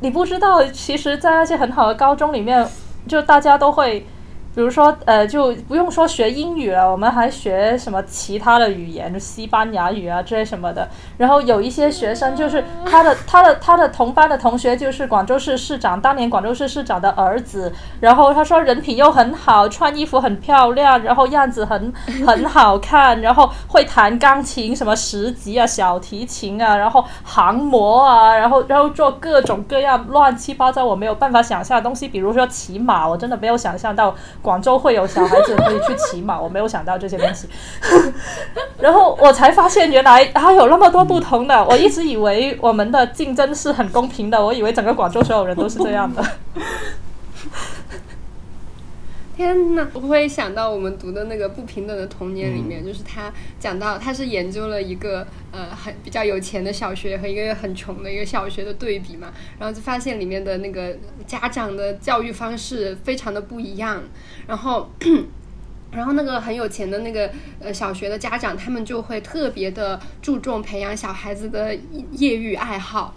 [0.00, 2.66] 你不知道，其实，在那些很好的高中里面，
[3.06, 4.06] 就大家都会
[4.54, 10.88] 比如说，呃，就不用说学英语了，我们还学什么其他的语言，西班牙语啊这些什么的。
[11.18, 21.92] 然后有一些学生就是他的他的他的同班的同学就是广州市市长当年广州市市长的儿子，然后他说人品又很好，穿衣服很漂亮，然后样子很
[22.24, 34.14] 很好看，然后会弹钢琴，什么十级啊、小提琴啊，然后航模啊，然后然后做各种各样乱七八糟我没有办法想象的东西，比如说骑马，我真的没有想象到。
[34.44, 37.48] 广州会有小孩子可以去骑马，我没有想到这些东西，
[38.78, 41.64] 然后我才发现原来它有那么多不同的。
[41.64, 46.22] 我一直以为我们的竞争是很公平的，我以为整个广州所有人都是这样的。
[49.36, 64.02] 天呐，我会想到我们读的那个不平等的童年里面，就是他讲到他是研究了一个呃很比较有钱的小学和一个很穷的一个小学的对比嘛，然后就发现里面的那个家长的教育方式非常的不一样，
[64.46, 64.90] 然后
[65.90, 71.74] 然后那个很有钱的那个呃小学的家长，他们就会特别的注重培养小孩子的
[72.12, 73.14] 业余爱好。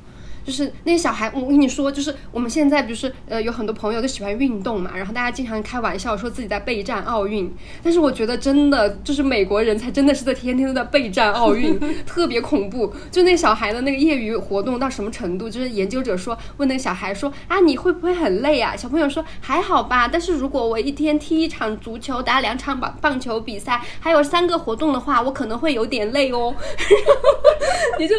[0.48, 12.94] 就是那些小孩，我跟你说，就是我们现在不是呃有很多朋友都喜欢运动嘛，然后大家经常开玩笑说自己在备战奥运，但是我觉得真的就是美国人才真的是在天天都在备战奥运， 特别恐怖。
[13.12, 15.50] 就那小孩的那个业余活动到什么程度？
[15.50, 18.74] 就是研究者说问那个小孩说啊你会不会很累啊？
[18.74, 26.56] 小朋友说还好吧，但是如果我一天踢一场足球，打两场棒棒球比赛，还有三个活动的话，我可能会有点累哦。
[26.58, 26.88] 然
[27.20, 28.16] 后你就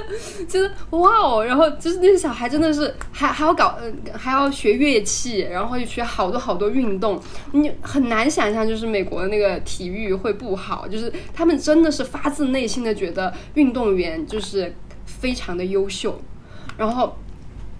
[0.47, 2.18] 觉得哇哦，然后就是那。
[2.19, 3.79] 小孩真的是还还要搞，
[4.13, 7.21] 还要学乐器，然后又学好多好多运动，
[7.53, 14.75] 你很难想象，就是美国的那个体育会不好，就是他们真的是发自内心的觉得运动员就是
[15.07, 16.21] 非常的优秀，
[16.77, 17.17] 然后，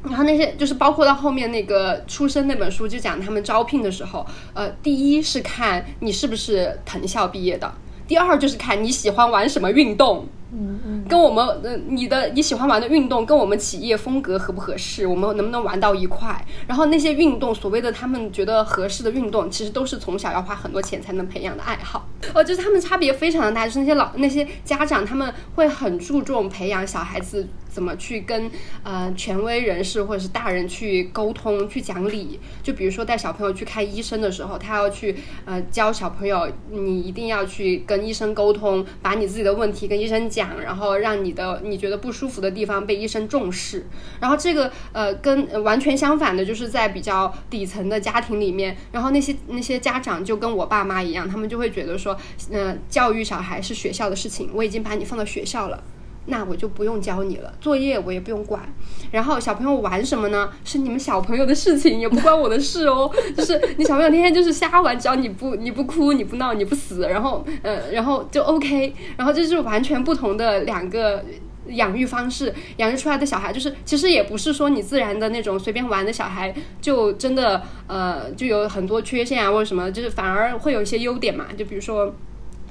[0.05, 4.25] 然后那些就是包括到后面那个出生那本书就讲他们招聘的时候，
[4.55, 7.73] 呃，第一是看你是不是藤校毕业的，
[8.07, 10.27] 第二就是看你喜欢玩什么运动。
[10.51, 15.07] 嗯嗯，跟我们呃，你的你喜欢玩的运动跟我们企业风格合不合适？
[15.07, 16.43] 我们能不能玩到一块？
[16.67, 22.09] 然后那些运动，所谓的他们觉得合适的运动，其实都是从小要花很多钱才能培养的爱好。
[22.35, 28.51] 哦，就是他们差别非常的大，就是那些老那些家长，他们会很注重培养小孩子怎么去跟
[28.83, 32.41] 呃权威人士或者是大人去沟通、去讲理。
[32.63, 40.49] 就比如说带小朋友去看医生的时候，他要去呃教小朋友，你一定要去跟医生沟通，把你自己的问题跟医生讲。
[40.59, 43.87] 然后让你的你觉得不舒服的地方被医生重视，
[44.21, 52.17] 然后这个呃跟完全相反的，就是在比较底层的家庭里面，然后那些那些家长就跟我爸妈一样，他们就会觉得说，
[52.51, 55.83] 嗯，教育小孩是学校的事情，我已经把你放到学校了。
[56.31, 58.63] 那我就不用教你了，作业我也不用管。
[59.11, 60.51] 然后小朋友玩什么呢？
[60.65, 63.11] 是你们小朋友的事情，也不关我的事哦。
[63.37, 68.95] 就是你小朋友天天就是瞎玩，只要你不你不哭你不闹你不死，然后呃然后就 OK。
[69.17, 71.25] 然后这是完全不同的两个
[71.69, 81.47] 养育方式，养育出来的小孩就是其实也不是说你自然的那种随便玩的小孩就真的呃就有很多缺陷啊或者什么，就是反而会有一些优点嘛。
[81.57, 82.15] 就比如说。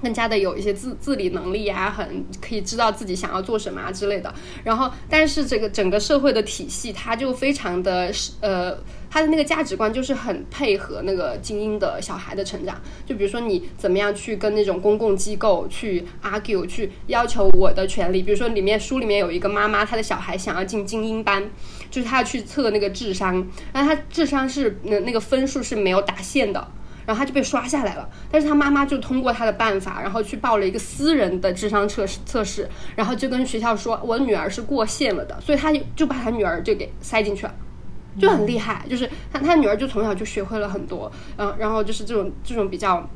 [0.02, 4.34] 更加的有一些自自理能力啊，很可以知道自己想要做什么啊之类的。
[4.64, 8.78] 然后，但是这个整个社会的体系，它就非常的呃，
[9.10, 12.80] 它的那个价值观就是很配合那个精英的小孩的成长。
[13.06, 18.22] 就比如说你怎么样去跟那种公共机构去 argue，去要求我的权利。
[18.22, 21.44] 比如说里面书里面有一个妈妈，她的小孩想要进精英班，
[21.90, 26.68] 就是她要去测那个智商，然后她智商是那那个分数是没有达线的。
[27.08, 37.56] 然后他就被刷下来了，但是他妈妈就通过他的办法，然后去报了一个私人的智商测试测试，然后就跟学校说，我女儿是过线了的，所以他就就把他女儿就给塞进去了，
[38.20, 43.10] 就很厉害，就是他他女儿就从小就学会了很多，嗯，然后就是这种这种比较。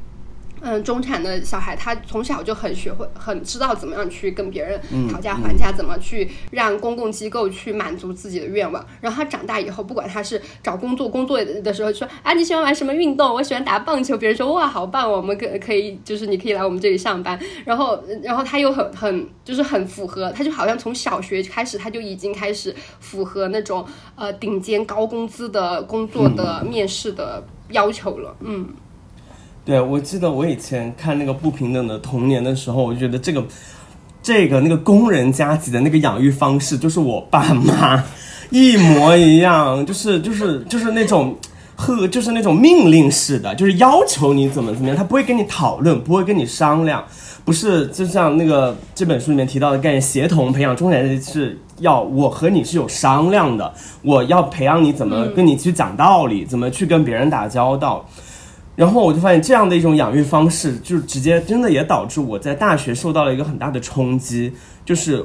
[0.62, 4.80] 嗯，中产的小孩他从小就很学会，很知道怎么样去跟别人
[5.12, 8.86] 讨价还价，怎么去让公共机构去满足自己的愿望。
[9.02, 13.34] 然后他长大以后，不管他是找工作，工作的时候说啊，你喜欢玩什么运动？
[13.34, 14.18] 我喜欢打棒球。
[14.18, 17.40] 别人说哇，好棒，我们可可以，就是你可以来我们这里上班。
[17.66, 23.84] 然后，然后他又很很就是很符合，他就好像从小学开始他就已经开始符合那种
[24.16, 28.36] 呃顶尖高工资的工作的面试的要求了。
[28.42, 28.70] 嗯。
[29.64, 33.44] 对，我记得我以前看那个不平等的童年的时候，我就觉得这个，
[34.24, 38.04] 这个那个工人阶级的那个养育方式，就是我爸妈
[38.50, 41.36] 一模一样，就是就是就是那种
[41.76, 47.04] 呵，就是那种命令式的，就是要求你怎么怎么样，他不会跟你讨论，不会跟你商量，
[47.46, 58.04] 不是就像那个这本书里面提到的概念，协同培养中产阶级是要我和你是有商量的，我要培养你怎么跟你去讲道理，怎么去跟别人打交道。
[58.76, 64.54] 然后我就发现这样的一种养育方式，就是直接真的也导致我在大学受到了一个很大的冲击，
[64.86, 65.24] 就是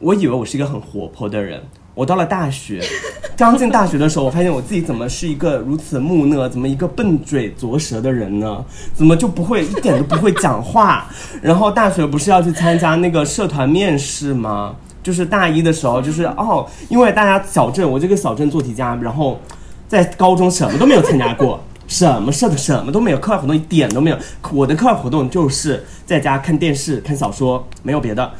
[0.00, 1.62] 我以为我是一个很活泼的人，
[1.94, 2.82] 我到了大学，
[3.36, 8.64] 刚进大学的时候，我发现我自己怎么是一个如此木讷，怎么一个笨嘴拙舌的人呢？
[8.94, 11.06] 怎么就不会一点都不会讲话？
[11.42, 14.74] 然后大学不是要去参加那个社团面试吗？
[15.02, 19.38] 就是大一的时候，就是哦，因为大家小镇，我这个小镇做题家，然后
[19.86, 21.60] 在高中什么都没有参加过。
[21.86, 24.18] 什么社的什么都没有，课外活动一点都没有。
[24.52, 28.30] 我的课外活动就是在家看电视、看小说，没有别的。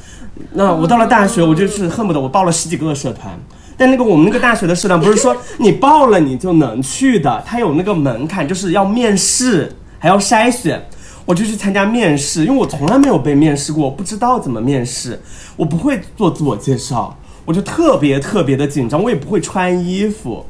[0.53, 3.33] 那我到了大学，我就是恨不得我报了十几个社团。
[3.77, 10.83] 但那个我们那个大学的社团不是说你报了你就能去的，它有那个门槛，就是要面试，还要筛选。
[11.25, 15.21] 我就去参加面试，因为我从来没有被面试过，不知道怎么面试，
[15.57, 20.47] 我不会做自我介绍，我就特别特别的紧张，我也不会穿衣服。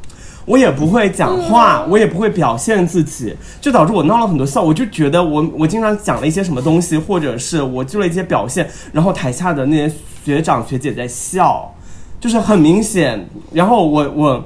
[0.47, 4.63] 我也不会讲话，我也不会表现自己，就导致我闹了很多笑。
[4.63, 9.95] 我就觉得我我经常讲了一些什么东西，或者是我做了一些表现，然后台下的那些
[10.25, 11.75] 学长学姐在笑，
[12.21, 13.29] 就是很明显。
[13.53, 14.45] 然后我我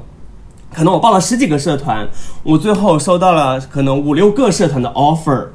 [0.75, 2.09] 可能我报了十几个社团，
[2.43, 5.49] 我最后收到了可能五六个社团的 offer。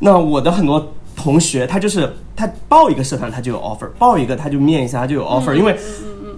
[0.00, 5.78] 那我的很多同学，他就是他报一个社团他就有 offer，报一个他就面一下他就有 offer，因为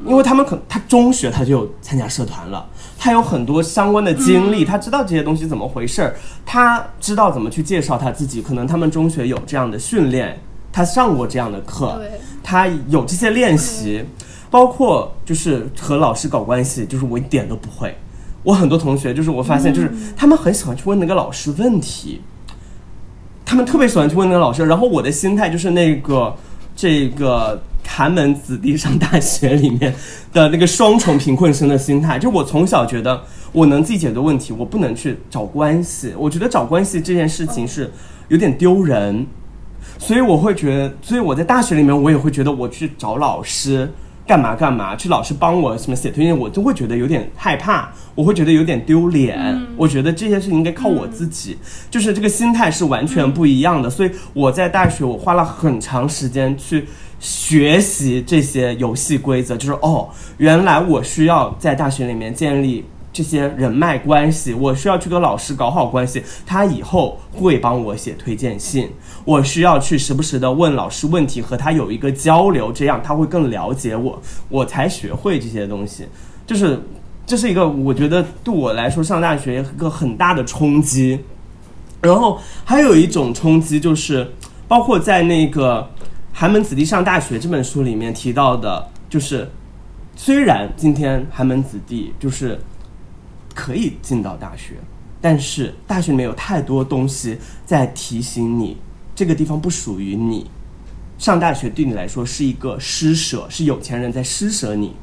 [0.06, 2.66] 因为他们可他中学他就有参加社团了。
[2.98, 8.40] 他有很多相关的经历，他知道这些东西怎么回事儿，他知道怎么去介绍他自己。
[8.40, 10.38] 可能他们中学有这样的训练，
[10.72, 12.00] 他上过这样的课，
[12.42, 14.02] 他有这些练习，
[14.50, 17.94] 包括就是和老师搞关系，就是我一点都不会。
[18.42, 22.22] 我很多同学就是我发现，就是他们很喜欢去问那个老师问题，
[23.44, 24.64] 他们特别喜欢去问那个老师。
[24.64, 26.34] 然后我的心态就是那个
[26.74, 27.60] 这个。
[27.86, 29.94] 寒门子弟上大学里面
[30.32, 33.22] 的那个双重贫困生的心态，就我从小觉得
[33.52, 36.12] 我能自己解决问题，我不能去找关系。
[36.18, 37.90] 我觉得找关系这件事情是
[38.28, 39.26] 有点丢人，
[39.98, 43.90] 所以我会觉得，所以我在大学里面我也会觉得我去找老师
[44.26, 49.38] 干嘛干嘛，去老师帮我什么写推荐，我都会觉得有点害怕，我会觉得有点丢脸。
[49.76, 51.56] 我觉得这些事情应该靠我自己，
[51.90, 53.88] 就是这个心态是完全不一样的。
[53.88, 56.86] 所以我在大学我花了很长时间去。
[57.18, 68.90] 学习这些游戏规则，就是哦，原来我需要在大学里面建立这些人脉关系，我需要去跟老师搞好关系，他以后会帮我写推荐信，
[69.24, 76.06] 我需要去时不时的问老师问题，和他有一个交流，这样他会更了解我，我才学会这些东西。
[76.46, 76.78] 就是
[77.24, 81.18] 这是一个我觉得对我来说上大学一个很大的冲击。
[82.02, 84.30] 然后还有一种冲击就是，
[84.68, 85.90] 包括在那个。
[86.38, 89.50] 寒门子弟上大学这本书里面提到的，就是
[90.14, 92.60] 虽然今天寒门子弟就是
[93.54, 94.74] 可以进到大学，
[95.18, 98.76] 但是大学里面有太多东西在提醒你，
[99.14, 100.46] 这个地方不属于你。
[101.16, 104.94] 上大学对你来说是一个施舍，是有钱人在施舍你。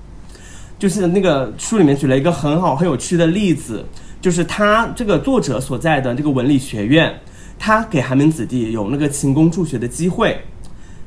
[0.77, 3.83] 就是那个书里面举了一个很好很有趣的例子，
[4.21, 7.11] 就是他这个作者所在的这个文理学院，
[7.57, 10.39] 他给寒门子弟有那个勤工助学的机会。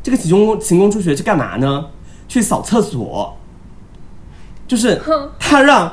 [0.06, 1.86] 这个勤工勤工助学去干嘛呢？
[2.28, 3.36] 去扫厕所，
[4.68, 5.02] 就是
[5.36, 5.92] 他让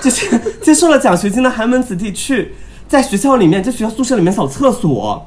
[0.00, 0.26] 这些
[0.60, 2.52] 接受了奖学金的寒门子弟去
[2.88, 5.24] 在学校里面，在学校宿舍里面扫厕所。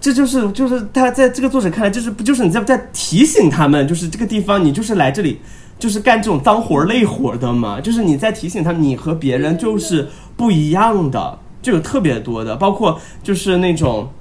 [0.00, 5.40] 这就是就是他在这个作者看来，就是不就是你在在提醒他们，就是这个地方你就是来这里
[5.80, 7.80] 就是干这种脏活累活的嘛？
[7.80, 14.12] 就是你在提醒他，你和别人就是不一样的，就有特别多的，包括就是那种。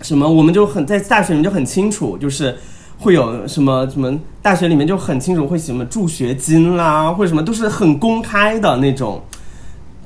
[0.00, 0.28] 什么？
[0.28, 2.56] 我们就很在大学里面就很清楚，就是
[2.98, 9.20] 会有什么什么大学里面就很清楚会什么助学金啦，或者什么都是很公开的那种，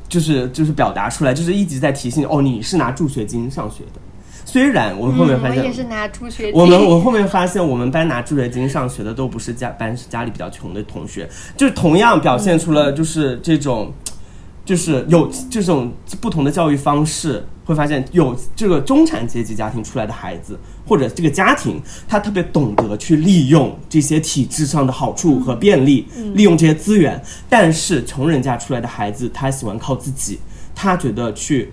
[0.08, 4.00] 就是就是表达出来，就是一直在提醒哦，你是拿助学金上学的。
[4.44, 6.60] 虽然我们后面发现，我也是拿助学金。
[6.60, 13.92] 我们我后面发现，我们班拿助学金上学的都不是家班是家里比较穷的同学，就是同样表现出了就是这种。
[14.64, 27.20] 就是有这种不同的教育方式，会发现有这个中产阶级家庭出来的孩子，或者这个家庭，他特别懂得去利用这些体制上的好处和便利，利用这些资源。
[27.48, 30.38] 但是穷人家出来的孩子，他喜欢靠自己，
[30.74, 31.72] 他觉得去，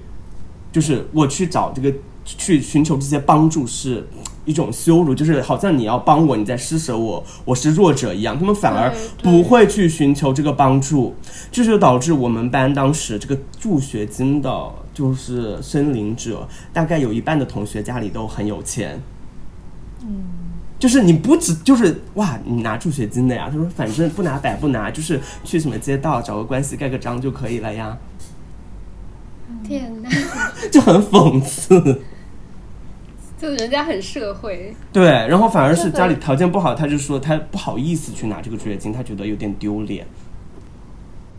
[0.71, 1.93] 就是我去找这个
[2.37, 4.07] 去寻求这些帮助是。
[4.45, 8.39] 一种羞辱，就是好像你要帮我，你在施舍我，我是弱者一样。
[8.39, 11.13] 他们反而不会去寻求这个帮助，
[11.51, 14.49] 这就导致我们班当时这个助学金的，
[14.91, 18.99] 就是申领者，大概有一半的同学家里都很有钱。
[20.01, 20.23] 嗯，
[20.79, 23.49] 就是你不止就是哇，你拿助学金的呀？
[23.51, 27.95] 他说反正不拿白不拿，就是去什么街道找个关系盖个章就可以了呀。
[29.63, 30.09] 天哪！
[30.71, 32.01] 就很讽刺。
[33.39, 40.05] 就人家很社会，对，然后反而是家里条件不好，他就说他不好意思去拿这个助学金，他觉得有点丢脸。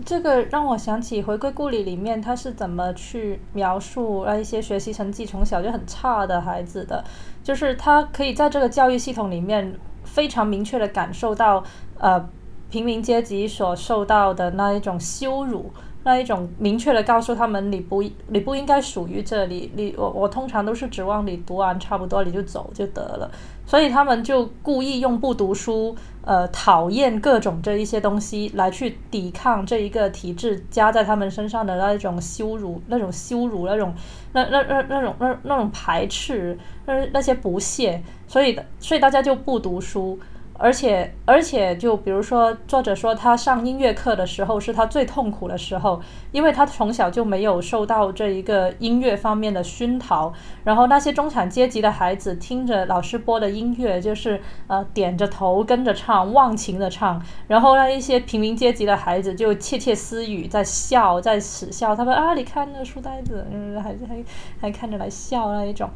[0.02, 7.04] 这个让我想起《回归故里》里面他是怎么去描述那一些学习成绩从小就很差的孩子的，
[7.44, 11.62] 就是他可以在这个教育系统里面非常明确的感受到，
[11.98, 12.26] 呃，
[12.70, 15.70] 平民阶级所受到的那一种羞辱。
[16.02, 23.30] 那一种明确的告诉他们，你不你不应该属于这里，你我我通常都是指望你读完差不多你就走就得了，
[23.66, 25.94] 所以他们就故意用不读书，
[26.24, 33.94] 呃，讨厌各种这一些东西来去抵抗这一个体制加在他们身上的那一种羞辱，那种羞辱，那种
[34.32, 40.18] 那那那那种那那种排斥，那那些不屑，所以所以大家就不读书。
[40.62, 45.98] 而且，而且，就比如说，作者说他上音乐课的时候是他最痛苦的时候，
[46.32, 50.30] 因为他从小就没有受到这一个音乐方面的熏陶。
[50.62, 57.20] 然后那些中产阶级的孩子听着老师播的音乐，就是呃点着头跟着唱，忘情的唱。
[57.48, 62.34] 然后那一些平民阶级的孩子就窃窃私语，在笑，在耻笑他们啊！
[62.34, 64.22] 你看那书呆子，嗯，还还
[64.60, 65.88] 还看着来笑那一种。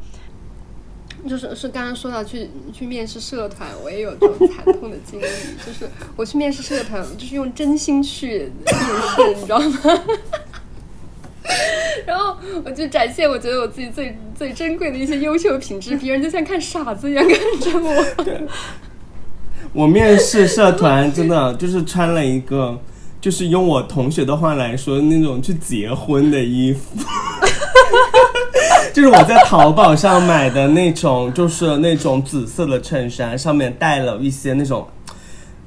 [1.27, 5.25] 就是是刚刚说到去去面试社团，我也有这种惨痛的经历。
[5.65, 8.75] 就是我去面试社团，就是用真心去面
[9.15, 9.79] 试，你知道吗？
[12.05, 18.47] 然后我就展现我觉得我自己最最珍贵的一些优秀品质，别人就像看傻子一样看着我。
[19.73, 22.79] 我面试社团真的就是穿了一个，
[23.19, 26.97] 就是用我同学的话来说，那种去结婚的衣服。
[28.95, 34.87] 就是我在淘宝上买的那种，就是那种紫色的衬衫，上面带了一些那种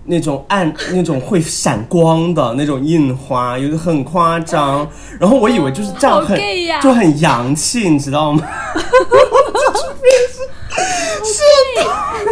[0.06, 4.88] 那种暗、那种会闪光的那种印花，有的很夸张。
[5.20, 6.40] 然后我以为就是这样很
[6.80, 8.42] 就很洋气，你知道吗？
[11.22, 11.42] 是
[11.76, 12.27] 的。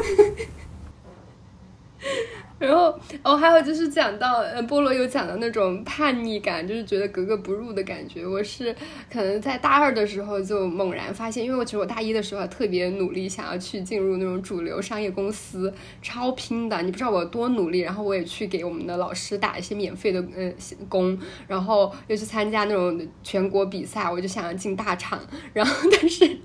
[2.66, 8.26] 然后，哦，还有就是讲到，呃，菠萝有讲到那种叛逆感，就是觉得格格不入的感觉。
[8.26, 8.74] 我是
[9.10, 17.80] 可能在大二的时候就猛然发现，因为我其实我大一的时候特别努力，想要去进入那种主流商业公司，超拼的，你不知道我多努力。
[17.80, 20.52] 然后我也去给我们的老师打一些免费的呃
[20.88, 25.20] 工，然后又去参加那种全国比赛，我就想要进大厂。
[25.52, 26.38] 然后，但是，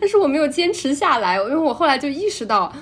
[0.00, 2.72] 但是我没有坚持下来，因为我后来就意识到。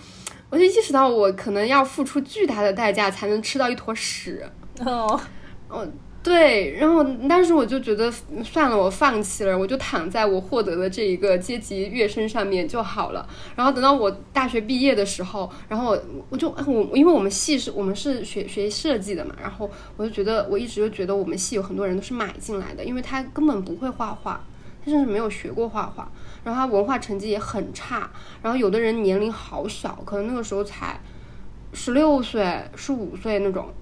[0.53, 4.47] 我就意识到，我可能要付出巨大的代价才能吃到一坨屎。
[4.85, 5.19] 哦，
[5.67, 5.89] 哦，
[6.23, 8.13] 对，然后，当时我就觉得
[8.45, 13.27] 算了，我放弃了，我就躺在我获得的这一个阶级跃升上面就好了。
[13.57, 15.99] 然后等到我大学毕业的时候，然后
[16.29, 24.45] 我就我因为我们系是我们是学学设计的嘛，然后我就觉得我一直就觉得我们系有很多人都是买进来的，因为他根本不会画画，
[24.85, 26.13] 他甚至没有学过画画。
[26.45, 28.11] 然后他文化成绩也很差，
[28.43, 31.01] 然后有的人年龄好小，可能那个时候才
[31.73, 33.73] 十六岁、十五岁那种，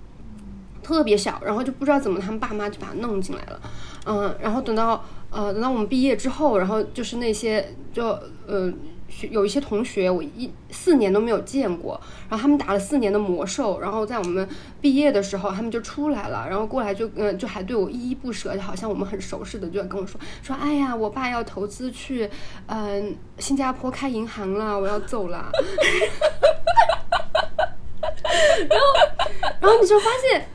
[0.82, 3.60] 特别小，然后就不知道怎么他们爸妈就把他弄进来了，
[4.06, 8.06] 嗯，然后等到呃等到我们毕业之后，然后就是那些就
[8.46, 8.72] 呃。
[9.10, 14.48] 学有一些同学，我一四年都没有见过，然后他们打了四年的魔兽，然后在我们
[14.80, 22.30] 毕业的时候，他们就出来了，然后过来就嗯，就还对我依依不舍，就好像我们很熟似的，就要跟我说说，哎呀，我爸要投资去
[22.66, 25.50] 嗯新加坡开银行了，我要走了，
[28.68, 28.86] 然后
[29.60, 30.46] 然后你就发现。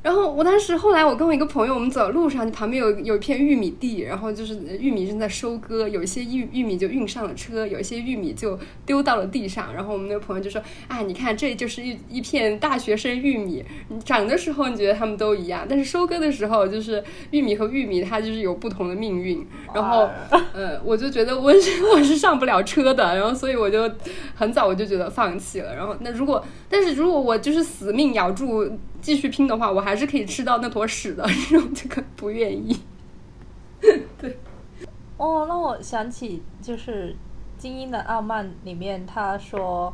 [0.00, 9.74] 然后我当时后来我跟我一个朋友，我们走路上旁边有有一片玉米地，然后就是玉米正在收割，有一些玉玉米就运上了车，有一些玉米就丢到了地上。
[9.74, 13.64] 然后我们那个朋友就说：“啊，你看这就是一一片大学生玉米，
[14.04, 19.44] 长的时候你觉得它们都一样，但是收割的时候就是玉米和玉米它就是有不同的命运。”
[19.74, 20.08] 然后
[20.54, 23.90] 呃，我就觉得我是 我是上不了车的，然后所以我就
[24.36, 25.74] 很早我就觉得放弃了。
[25.74, 28.70] 然后那如果但是如果我就是死命咬住。
[29.00, 32.80] 继续拼的话，我还是可以吃到那坨屎的，这种这个不愿意。
[34.18, 34.38] 对，
[35.16, 37.12] 哦，让我想起就是
[37.60, 39.92] 《精英的傲慢》里面，他说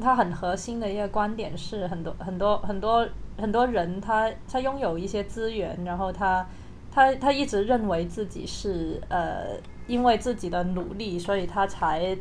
[0.00, 6.46] 他很核心的一个观点是，很多很多很多很多人，他他拥有一些资源，然后他
[6.90, 12.16] 他他一直认为自己是呃，因为自己的努力，所以他才。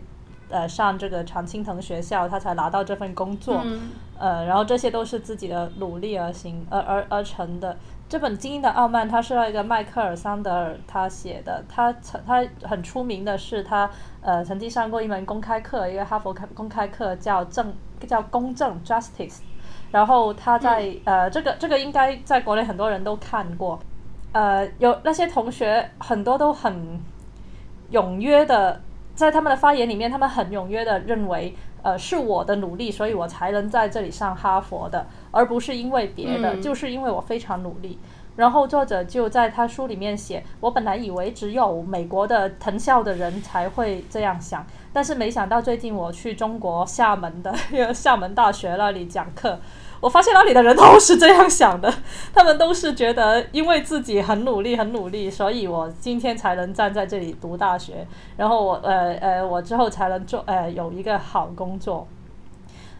[0.49, 3.63] 呃，上这个常青藤学校，他才拿到这份工作，
[4.17, 7.77] 呃，然后这些都是自己的努力而行而而而成的。
[8.07, 13.89] 这本《精英的傲慢》，它是那个迈克尔桑德尔他写的，他曾他很出名的是他
[14.21, 17.71] 呃曾经上过一门公开课，一个哈佛开公开课叫正
[18.07, 19.39] 叫公正 Justice，
[19.91, 23.79] 然后他在呃这个这个应该在国内很多人都看过，
[24.31, 26.99] 呃有那些同学很多都很。
[27.91, 28.79] 踊跃的
[29.19, 31.53] 在他们的发言里面，他们很踊跃的认为，
[31.83, 37.99] 呃，是我的努力，所以我才能在这里上哈佛的，而不是因为别的，嗯就是因为我非常努力。
[38.37, 47.53] 然后作者就在他书里面写，我本来以为只有美国的藤校的人才会这样想，但是没想到最近我去中国厦门的
[47.93, 49.59] 厦门大学那里讲课，
[50.01, 51.93] 我发现那里的人都是这样想的，
[52.33, 62.07] 他们都是觉得因为自己很努力很努力，所以我今天才能站在这里读大学，然后我呃呃我之后才能做呃有一个好工作。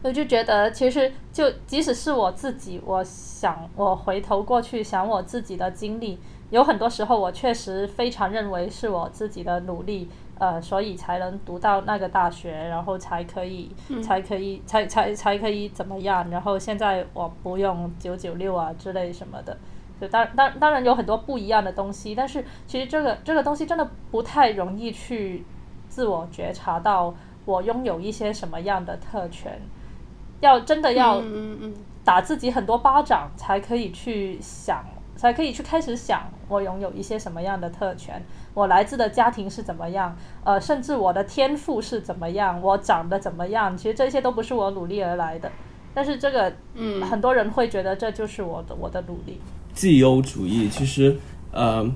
[0.01, 6.17] 我就觉得，其实就即使是我自己，我想我回头过去想我自己的经历，
[6.51, 10.09] 有很多时候我确实非常认为是我自己的努力，
[10.39, 13.69] 呃，所以才能读到那个大学，然后才可以，
[14.01, 16.27] 才可以，才才才可以怎么样？
[16.31, 19.55] 然后现在我不用九九六啊之类什么的。
[20.01, 25.45] 就当当当然有很多不一样的东西，但是其实这个这个东西真的不太容易去
[25.89, 27.13] 自我觉察到
[27.43, 29.59] 我拥有一些什么样的特权。
[30.39, 31.73] 要真的要嗯嗯嗯，
[32.05, 34.85] 打自己很多巴掌，才可以去想，
[35.17, 38.23] 才可以去开始想我拥有一些什么样的特权，
[38.53, 45.51] 我来自的家庭是怎么样，呃，甚至我的天赋是怎么样，我长得怎么样，其实这些都不是我努力而来的。
[45.93, 49.39] 但是这个，嗯很多人会觉得这就是我的我的努力。
[49.73, 51.17] 绩优主义，其实
[51.51, 51.89] 呃，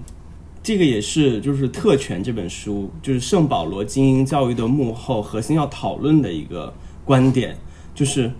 [0.61, 6.73] 这个也是就是《特权》这本书，就是圣保罗精英教育的幕后核心要讨论的一个
[7.03, 7.55] 观点，
[7.93, 8.31] 就是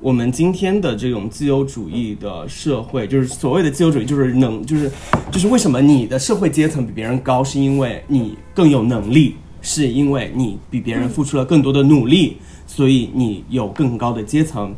[0.00, 4.88] 我们今天的这种自由主义的社会，就是所谓的自由主义，就是能，就是
[5.32, 14.72] 就是为什么你的社会阶层比别人高，是因为你更有能力，是因为你比别人付出了更多的努力，所以你有更高的阶层。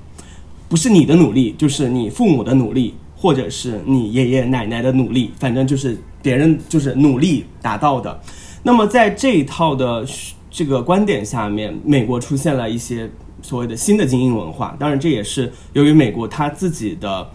[0.71, 8.19] 不是你的努力，就是你父母的努力，或者是你爷爷奶奶的努力，反正就是别人就是努力达到的。
[8.63, 10.07] 那么在这一套的
[10.51, 13.11] 这个观点下面，美国出现了一些
[13.43, 17.29] 所谓的新的精英文化，当然这也是由于美国它自己的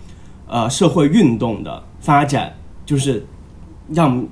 [0.47, 2.53] 呃社会运动的发展，
[2.86, 3.26] 就是
[3.93, 4.26] 让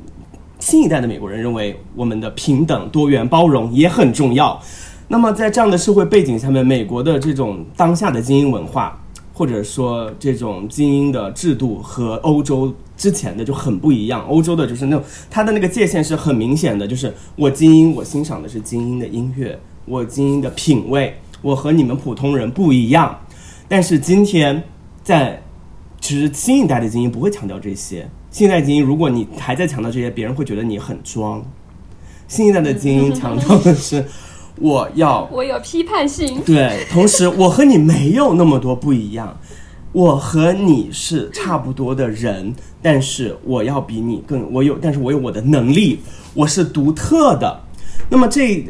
[0.60, 4.62] 新一代的美国人认为我们的平等、多元、包容也很重要。
[5.10, 8.98] 那么在这样的社会背景下面，美国的这种当下的精英文化，
[9.34, 14.26] 或者说这种精英的制度和欧洲之前的就很不一样。
[14.28, 23.16] 欧洲的就是那种它的那个界限是很明显的，就是我精英，我欣赏的是精英的音乐，我精英的品味，我和你们普通人不一样。
[23.68, 24.64] 但是今天
[25.04, 25.40] 在
[26.02, 31.46] 其实新一代的精英不会强调这些，新一代精英如果你还在强调这些，别人会觉得你很装。
[32.28, 34.04] 新一代的精英强调的是。
[34.60, 39.36] 我 要我有批判性， 对，同时我和你没有那么多不一样，
[39.92, 46.02] 我和你是差不多的人，但是我要比你更，我有，但是我有我的能力，
[46.36, 47.60] 我是独特的。
[48.14, 48.64] 那么这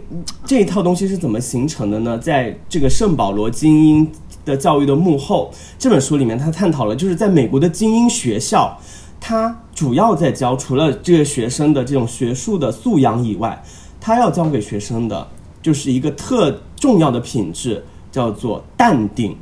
[0.45, 2.17] 这一套东西是怎么形成的呢？
[2.17, 4.09] 在这个圣保罗精英
[4.45, 8.79] 的教育的幕后这本书里面，他探讨了就是在美国的精英学校，
[9.19, 13.61] 他主要在教除了这个学生的这种学术的素养以外，
[13.99, 15.27] 他要教给学生的。
[15.61, 17.83] 就是一个特重要的品质，
[18.13, 19.33] 叫做淡定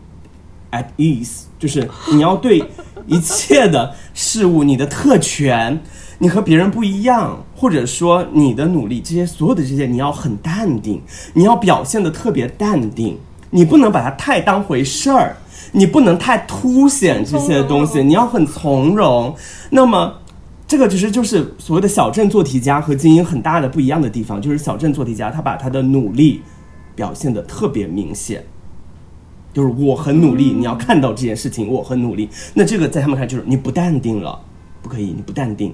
[0.71, 2.63] ，at ease，就是你要对
[3.05, 5.81] 一切的事物，你的特权，
[6.21, 11.01] 你和别人不一样，或者说你的努力，这些所有的这些，你要很淡定，
[11.33, 13.17] 你要表现的特别淡定，
[13.49, 15.35] 你不能把它太当回事儿，
[15.71, 19.35] 你不能太凸显这些东西，你要很从容。
[19.71, 20.13] 那么。
[20.67, 26.41] 这个其实就是所谓的小镇做题家和精英很大的不一样的地方，就是小镇做题家他把他的努力
[26.95, 28.41] 表现的特别明显，
[29.51, 32.29] 就是我很努力，你要看到这件事情我很努力。
[32.53, 34.39] 那这个在他们看就是你不淡定了，
[34.81, 35.73] 不可以，你不淡定，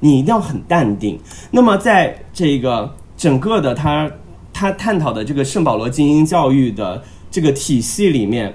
[0.00, 1.18] 你一定要很淡定。
[1.50, 4.10] 那么在这个整个的他
[4.52, 8.54] 他探讨的这个圣保罗精英教育的这个体系里面。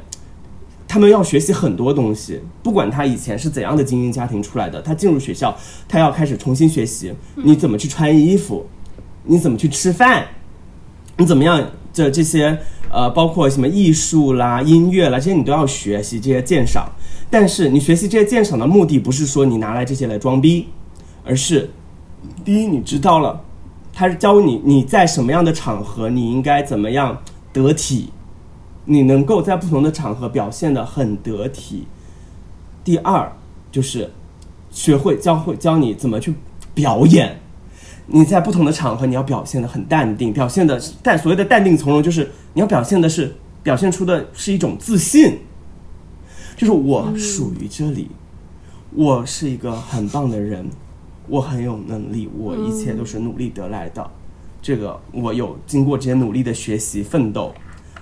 [0.88, 5.54] 他们要学习很多东西，不管他以前是怎样的精英家庭出来的，他进入学校，
[5.90, 8.66] 他要开始重新学习，你怎么去穿衣服，
[9.24, 10.26] 你怎么去吃饭，
[11.18, 12.58] 你怎么样这这些
[12.92, 16.88] 呃，包括什么艺术啦、音乐啦，这些你都要学习这些鉴赏。
[17.32, 20.68] 但是你学习这些鉴赏的目的不是说你拿来这些来装逼，
[21.26, 21.70] 而是
[22.44, 23.42] 第一你知道了，
[23.92, 27.22] 他是教你你在什么样的场合你应该怎么样
[27.52, 28.12] 得体。
[28.88, 31.88] 你能够在不同的场合表现的很得体。
[32.84, 33.32] 第二，
[33.72, 34.12] 就是
[34.70, 36.36] 学会教会教你怎么去
[36.76, 37.40] 表演。
[38.06, 45.40] 你在不同的场合，你要表现的很淡定，表现的但所谓的淡定从容，就是你要表现的是表现出的是一种自信，
[46.56, 48.12] 就是我属于这里，
[48.92, 50.70] 我是一个很棒的人，
[51.28, 54.06] 我很有能力，我一切都是努力得来的。
[54.62, 57.54] 这个我有经过这些努力的学习奋斗，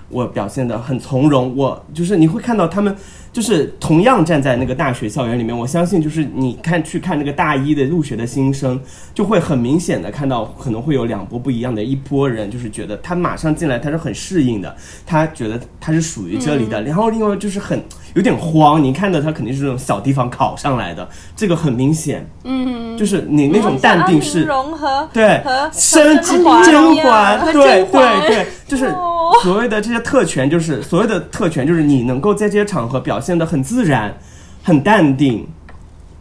[0.08, 2.94] 我表现得很从容，我就是你会看到他们。
[3.34, 8.80] 就是同样站在那个大学校园里面，我相信就是你看去看那个大一的入学的新生，
[9.12, 17.82] 就会很明显的看到可能会有两波不一样的一波人，就是觉得他马上进来他是很适应的，他觉得他是属于这里的，然后另外就是很
[18.14, 28.94] 有点慌，你看到他肯定是这种小地方考上来的，这个很明显，嗯，就是你那种淡定是融合对和生甄甄嬛嬛，对对对，就是
[29.42, 34.16] 所谓的这些特权，就是所谓的特权，就是你能够在这些场合表现的很自然、
[34.62, 35.46] 很淡定，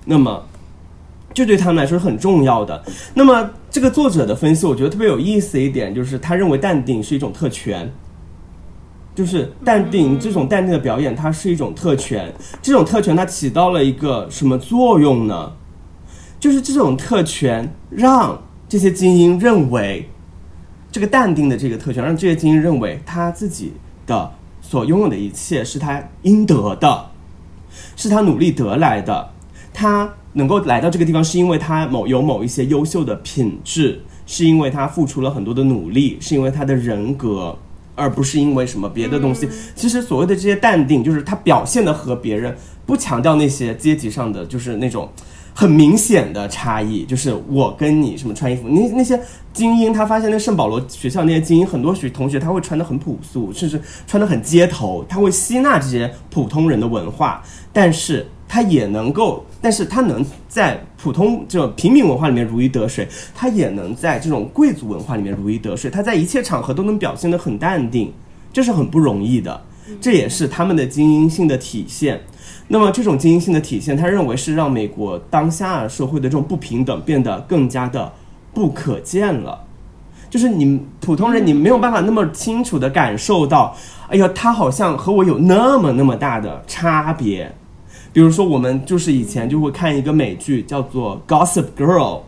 [0.05, 0.43] 那么
[1.33, 2.83] 这对他们来说是很重要的。
[3.13, 7.91] 那么这个作者的分析，我觉得特别有意思一点，就是他认为淡定是一种特权。
[9.15, 12.33] 就是淡定这种淡定的表演，它是一种特权。
[12.63, 15.51] 这种特权它起到了一个什么作用呢？
[16.43, 18.37] 就是这种特权让
[18.67, 20.09] 这些精英认为，
[20.91, 23.71] 这个淡定的这个特权让这些精英认为他自己
[24.05, 24.29] 的
[24.61, 27.11] 所拥有的一切是他应得的，
[27.95, 29.29] 是他努力得来的。
[29.73, 37.57] 他能够来到这个地方，是因为他某有某一些优秀的品质，是因为他付出了很多的努力，是因为他的人格。
[37.95, 39.47] 而不是因为什么别的东西。
[39.75, 45.07] 其实所谓的这些淡定，就是他表现的和别人不强调那些阶级上的，就是那种
[45.53, 47.05] 很明显的差异。
[47.05, 49.19] 就是我跟你什么穿衣服，那那些
[49.53, 58.25] 精英，他发现那圣保罗学校那些精英，很多学同学他会穿的很朴素，甚至穿的很街头，他会吸纳这些普通人的文化，但是。
[58.45, 65.89] 他也能够，但是他能在普通这种平民文化里面如鱼得水，他也能在这种贵族文化里面如鱼得水。
[65.89, 68.13] 他在一切场合都能表现得很淡定，
[68.51, 69.59] 这是很不容易的，
[69.99, 72.21] 这也是他们的精英性的体现。
[72.67, 78.11] 那么这种精英性的体现，他认为是让美国当下社会的这种不平等变得更加的
[78.53, 79.59] 不可见了。
[80.29, 83.75] 就是你普通人，你没有办法那么清楚的感受到，
[84.09, 87.53] 哎呀，他好像和我有那么那么大的差别。
[88.11, 92.19] 比如说，我们就是以前就会看一个美剧，叫做《Gossip Girl》，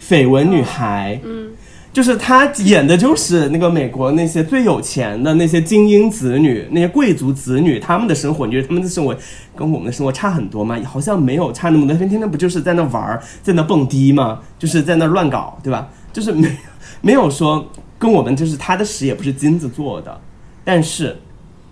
[0.00, 1.18] 绯闻女孩。
[1.24, 1.50] 嗯，
[1.96, 8.44] 就是他演的就是那个美国那些最有钱的那些精英子女、那些贵族子女他们的生活。
[8.44, 9.16] 你觉得他们的生活
[9.54, 10.78] 跟我们的生活差很多吗？
[10.84, 11.96] 好像没有差那么多。
[11.96, 14.40] 天天不就是在那玩儿，在那蹦迪吗？
[14.60, 15.88] 就是在那乱搞，对吧？
[16.12, 16.54] 就是没
[17.00, 17.66] 没有说
[17.98, 20.20] 跟我们就是他的屎也不是金子做的，
[20.64, 21.16] 但是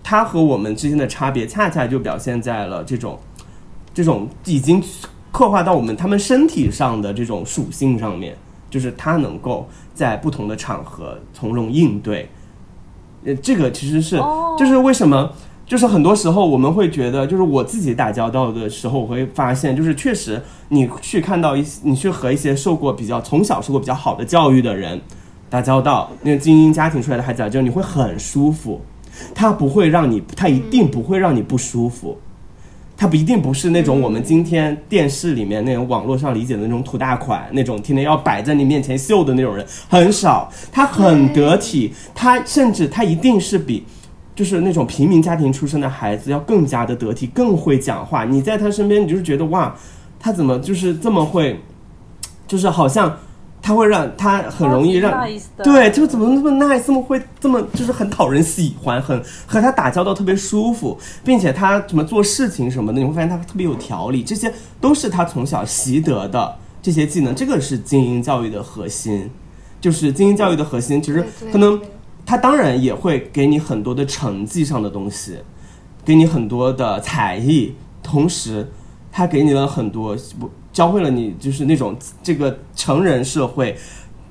[0.03, 3.19] 他和我们之间的差别，恰恰就表现在了这种。
[3.93, 4.83] 这种已经
[5.31, 8.35] 刻画到我们他们身体上的这种属性上面，
[8.71, 12.29] 就是他能够在不同的场合从容应对。
[13.25, 14.21] 呃，这个其实是，
[14.59, 15.31] 就是为什么，
[15.67, 20.39] 就是很多时候我们会觉得，就是我自己打交道的时候，我会发现，就是确实
[20.69, 25.01] 你去看到一，你去和一些受过比较从小受过比较好的教育的人
[25.49, 28.79] 打交道，那个精英家庭出来的孩子，就你会很舒服，
[29.35, 32.19] 他不会让你，他一定不会让你不舒服。
[32.97, 40.51] 他不一定不是那种我们今天电视里面那种网络上理解的那种土大款，那种天天要摆在你面前秀的那种人很少。
[40.71, 43.85] 他很得体，他甚至他一定是比，
[44.35, 48.25] 就是那种平民家庭出身的孩子要更加的得体，更会讲话。
[48.25, 49.75] 你在他身边，你就是觉得哇，
[50.19, 51.61] 他怎么就是这么会，
[52.47, 53.19] 就是好像。
[53.67, 55.27] 他会让他很容易让
[55.63, 64.53] 对，就怎么那么 nice，这么会这么就是很讨人喜欢，很和他打交道特别舒服，并且他什么做事情什么的，你会发现他特别有条理，这些
[64.83, 67.35] 都是他从小习得的这些技能。
[67.35, 69.31] 这个是精英教育的核心，
[69.81, 71.01] 就是精英教育的核心。
[71.01, 71.81] 其实可能
[72.27, 75.39] 他当然也会给你很多的成绩上的东西，
[76.05, 78.71] 给你很多的才艺，同时
[79.11, 80.51] 他给你了很多不。
[80.75, 83.79] 教会了你，就是那种这个成人社会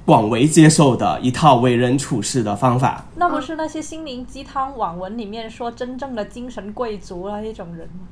[0.06, 3.06] 广为接受的一套为人处事的方法。
[3.16, 8.06] 那不是那些心灵鸡汤网文里面说真正的精神贵族那一种人吗？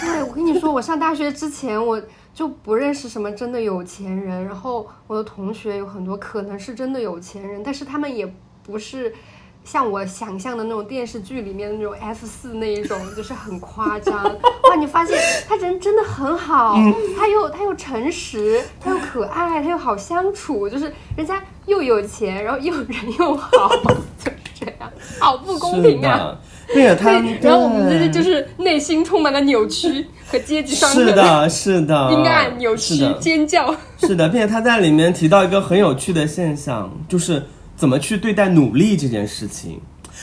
[0.00, 2.02] 对，我跟你说，我上大学之前我
[2.32, 8.26] 就不认识什么真的有钱人，然后我的同学有很多可能是真的有钱人，但是他们也
[8.62, 9.14] 不是。
[9.62, 14.22] 像我想象的那种电视剧里面的那种 F 四那一种，就是很夸张。
[14.74, 15.16] 哇，你发现
[15.48, 16.76] 他人真的很好，
[17.16, 23.70] 他又他又诚实，他又可爱，他又好相处，就是人家又有钱，然后又人又好，
[24.18, 26.36] 就是这样，好不公平啊！
[26.72, 33.74] 对，他，然后我们就是就是内心充满了扭曲和阶级上是的，是的，阴暗、扭曲、尖叫。
[33.98, 37.42] 是的，并且他在里面提到一个很有趣的现象，就是。
[37.76, 39.80] 怎么去对待努力这件事情，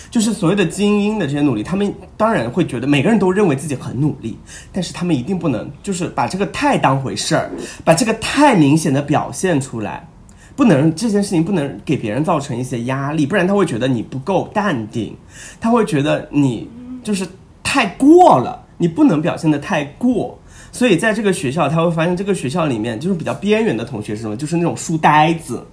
[0.09, 4.37] 就是所谓的精英的这些努力，他们当然会觉得每个人都认为自己很努力，
[4.71, 7.51] 但是他们一定不能就是把这个太当回事儿，
[7.83, 10.07] 把这个太明显的表现出来。
[10.53, 15.15] 不能这件事情不能给别人造成一些压力，不然他会觉得你不够淡定，
[15.59, 16.69] 他会觉得你
[17.03, 17.25] 就是
[17.63, 20.37] 太过了，你不能表现的太过。
[20.71, 24.35] 所以在这个学校，他会发现这个学校里面就是比较边缘的同学是什么？
[24.35, 25.65] 就是那种书呆子，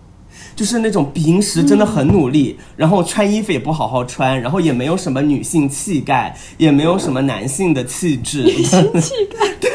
[0.57, 8.43] 就是那种平时真的很努力，然后穿衣服也不好好穿，然后也没有什么女性气概，也没有什么男性的气质。
[8.43, 9.71] 女性气概， 对，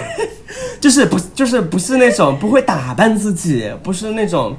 [0.82, 4.56] 就是不就是不是那种不会打扮自己，不是那种，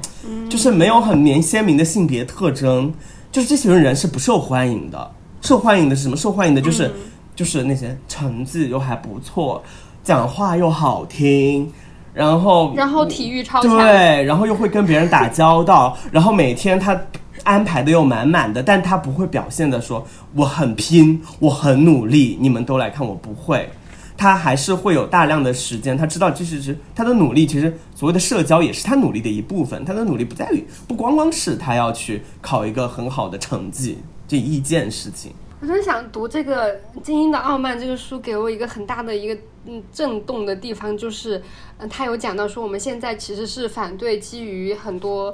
[0.49, 2.93] 就是没有很明鲜明的性别特征，
[3.31, 5.11] 就是这群人是不受欢迎的。
[5.41, 6.17] 受欢迎的是什么？
[6.17, 6.91] 受欢迎的就是
[7.35, 9.61] 就是那些成绩又还不错。
[10.03, 11.71] 讲话又好听，
[12.15, 16.99] 然后然后体育超强，对，然后又会跟别人打交道，然后每天他
[17.43, 20.03] 安排的又满满的，但他不会表现的说
[20.33, 23.69] 我很拼，我很努力，你们都来看我不会，
[24.17, 35.33] 他还是会有大量的时间，他知道这是是他的努力，其实所谓的社交也是他努力的一部分，他的努力不在于不光光是他要去考一个很好的成绩这一件事情。
[35.61, 39.35] 我真想读这个《精英的傲慢》这个书，给我一个很大的一个
[39.65, 41.41] 嗯震动的地方，就是
[41.77, 45.33] 嗯，他有讲到说，我们现在其实是反对基于很多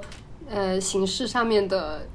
[0.49, 2.07] 呃形式上面的，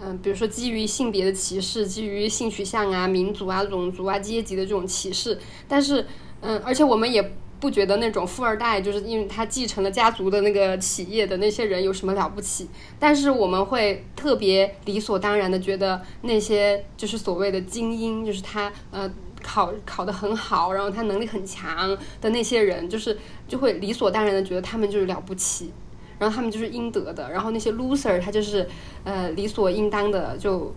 [0.00, 6.06] 嗯，比如说基于性别的歧视，基于性取向啊、民族啊、种族啊、阶级的这种歧视，但是
[6.40, 7.32] 嗯，而且我们也。
[7.62, 12.68] 不觉得那种富二代就是因为他继承了家族的那个企业的那些人有什么了不起？
[12.98, 19.08] 但是我们会特别理所当然的觉得那些就是所谓的精英，就是他呃
[19.42, 25.72] 考考得很好，然后他能力很强的那些人，就是就会理所当然的觉得他们就是了不起，
[26.18, 28.68] 然后他们就是应得的，然后那些 loser 他就是
[29.04, 30.72] 呃理所应当的就。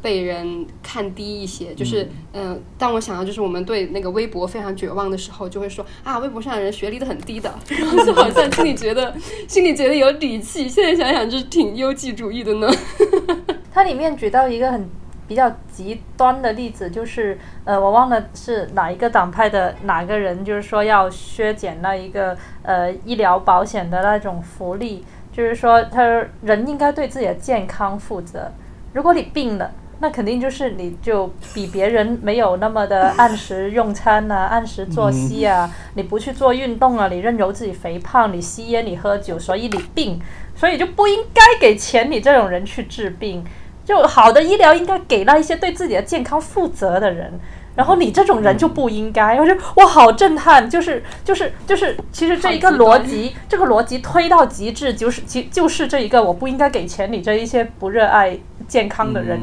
[0.00, 9.12] 被人看低一些，就是嗯，当我想到就是我们对那个微博非常绝望的时候，就会说啊，微博上的人学历都很低的， 然后就好像心里觉得
[9.48, 10.68] 心里觉得有底气。
[10.68, 12.70] 现在想想就是挺优绩主义的呢。
[13.74, 14.88] 它里面举到一个很
[15.30, 26.02] 比较极端的例子，就是呃，我忘了是哪一个党派的哪个人，就是说要削减那一个呃医疗保险的那种福利，就是说他
[26.42, 28.50] 人应该对自己的健康负责。
[28.92, 29.70] 如果你病了，
[30.00, 40.20] 那肯定就是你就比别人没有那么的按时用餐呐， 按时作息啊，你不去做运动啊，你任由自己肥胖，你吸烟，你喝酒，所以你病，
[40.56, 43.44] 所以就不应该给钱你这种人去治病。
[43.90, 47.32] 就好的医疗应该给到一些对自己的健康负责的人，
[47.74, 49.34] 然后你这种人就不应该。
[49.40, 58.38] 我觉得我好震撼，就是就是就是，其实这一个逻辑，这个逻辑推到极致，就是其就是这一个我不应该给钱你这一些不热爱。
[58.68, 59.40] 健康的人，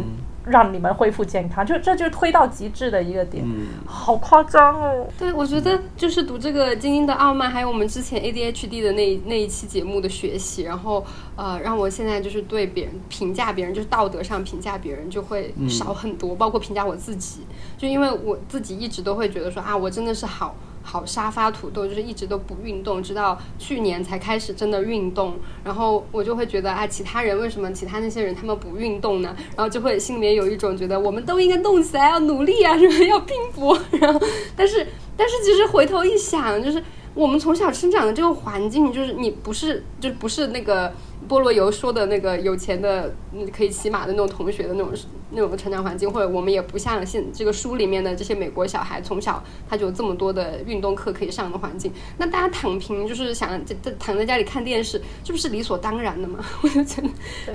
[0.50, 3.46] 让你们恢复健康，就这就是推到极致的一个点，
[3.86, 5.08] 好夸张哦！
[5.18, 17.42] 对，我觉得就是读这个《精英的傲慢》，还有我们之前 ADHD 的那那一期节目的学习，然后呃，让我现在就是对别人评价别人，就是道德上评价别人就会少很多，包括评价我自己，
[17.78, 20.56] 就因为我自己一直都会觉得说啊，我真的是好。
[20.90, 25.36] 好沙发土豆，就是一直都不运动，直到去年才开始真的运动。
[25.62, 29.36] 然后我就会觉得啊，其他人为什么其他那些人他们不运动呢？
[29.58, 33.78] 然后就会心里面有一种觉得我们都应该动起来，要努力啊， 什么要拼搏。
[34.00, 34.22] 然后，
[34.56, 36.82] 但是但是其实回头一想，就是
[37.14, 40.94] 我们从小生长的这个环境，就是你不是就不是那个。
[41.28, 43.14] 菠萝油说的那个有钱的
[43.56, 44.92] 可以骑马的那种同学的那种
[45.32, 51.92] 那种成长环境，或者我们也不像现这个书里面的这些美国小孩，从小他就有这么多的运动课可以上的环境。
[52.18, 56.44] 那大家躺平就是想在躺在家里看电视，这不是理所当然的吗？
[56.62, 57.10] 我就觉得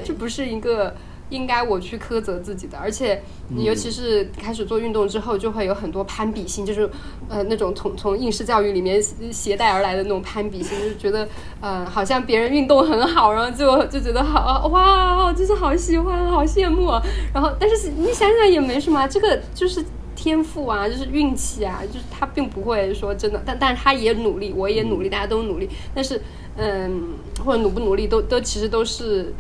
[0.05, 0.95] 这不是一个。
[1.33, 3.22] 应该我去苛责自己的，而且
[3.57, 6.89] 尤其是开始做运动之后，就会有很多攀比心，就是
[7.28, 9.03] 呃那种从从应试教育里面
[9.33, 11.26] 携带而来的那种攀比心，就是觉得
[11.61, 16.91] 呃好像别人运动很好，然后就就觉得好哇，就是好喜欢，好羡慕。
[17.33, 19.83] 然后但是你想想也没什么，这个就是
[20.14, 26.20] 天赋啊，就是运气啊，就是他并不会说真的，但但是他也努力，我也努力，大家都努力，但是
[26.57, 27.14] 嗯
[27.45, 29.35] 或者努不努力都都其实都是。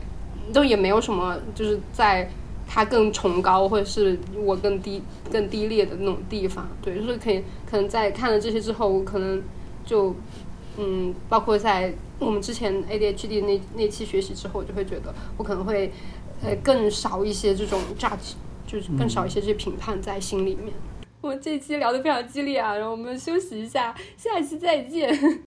[0.52, 2.28] 都也没有什么，就是在
[2.68, 6.68] 他更崇高，或者是我更低、更低劣的那种地方。
[6.80, 9.42] 对，就是可以，可能在看了这些之后，我可能
[9.84, 10.14] 就，
[10.78, 15.92] 嗯，包括在我们之前 ADHD 那那期学习之后，我就会觉得我可能会，
[16.42, 18.34] 呃，更少一些这种 judge，
[18.66, 20.72] 就是更少一些这些评判在心里面。
[21.20, 25.40] 我们这期聊得非常激烈啊，然后我们休息一下，下一期再见。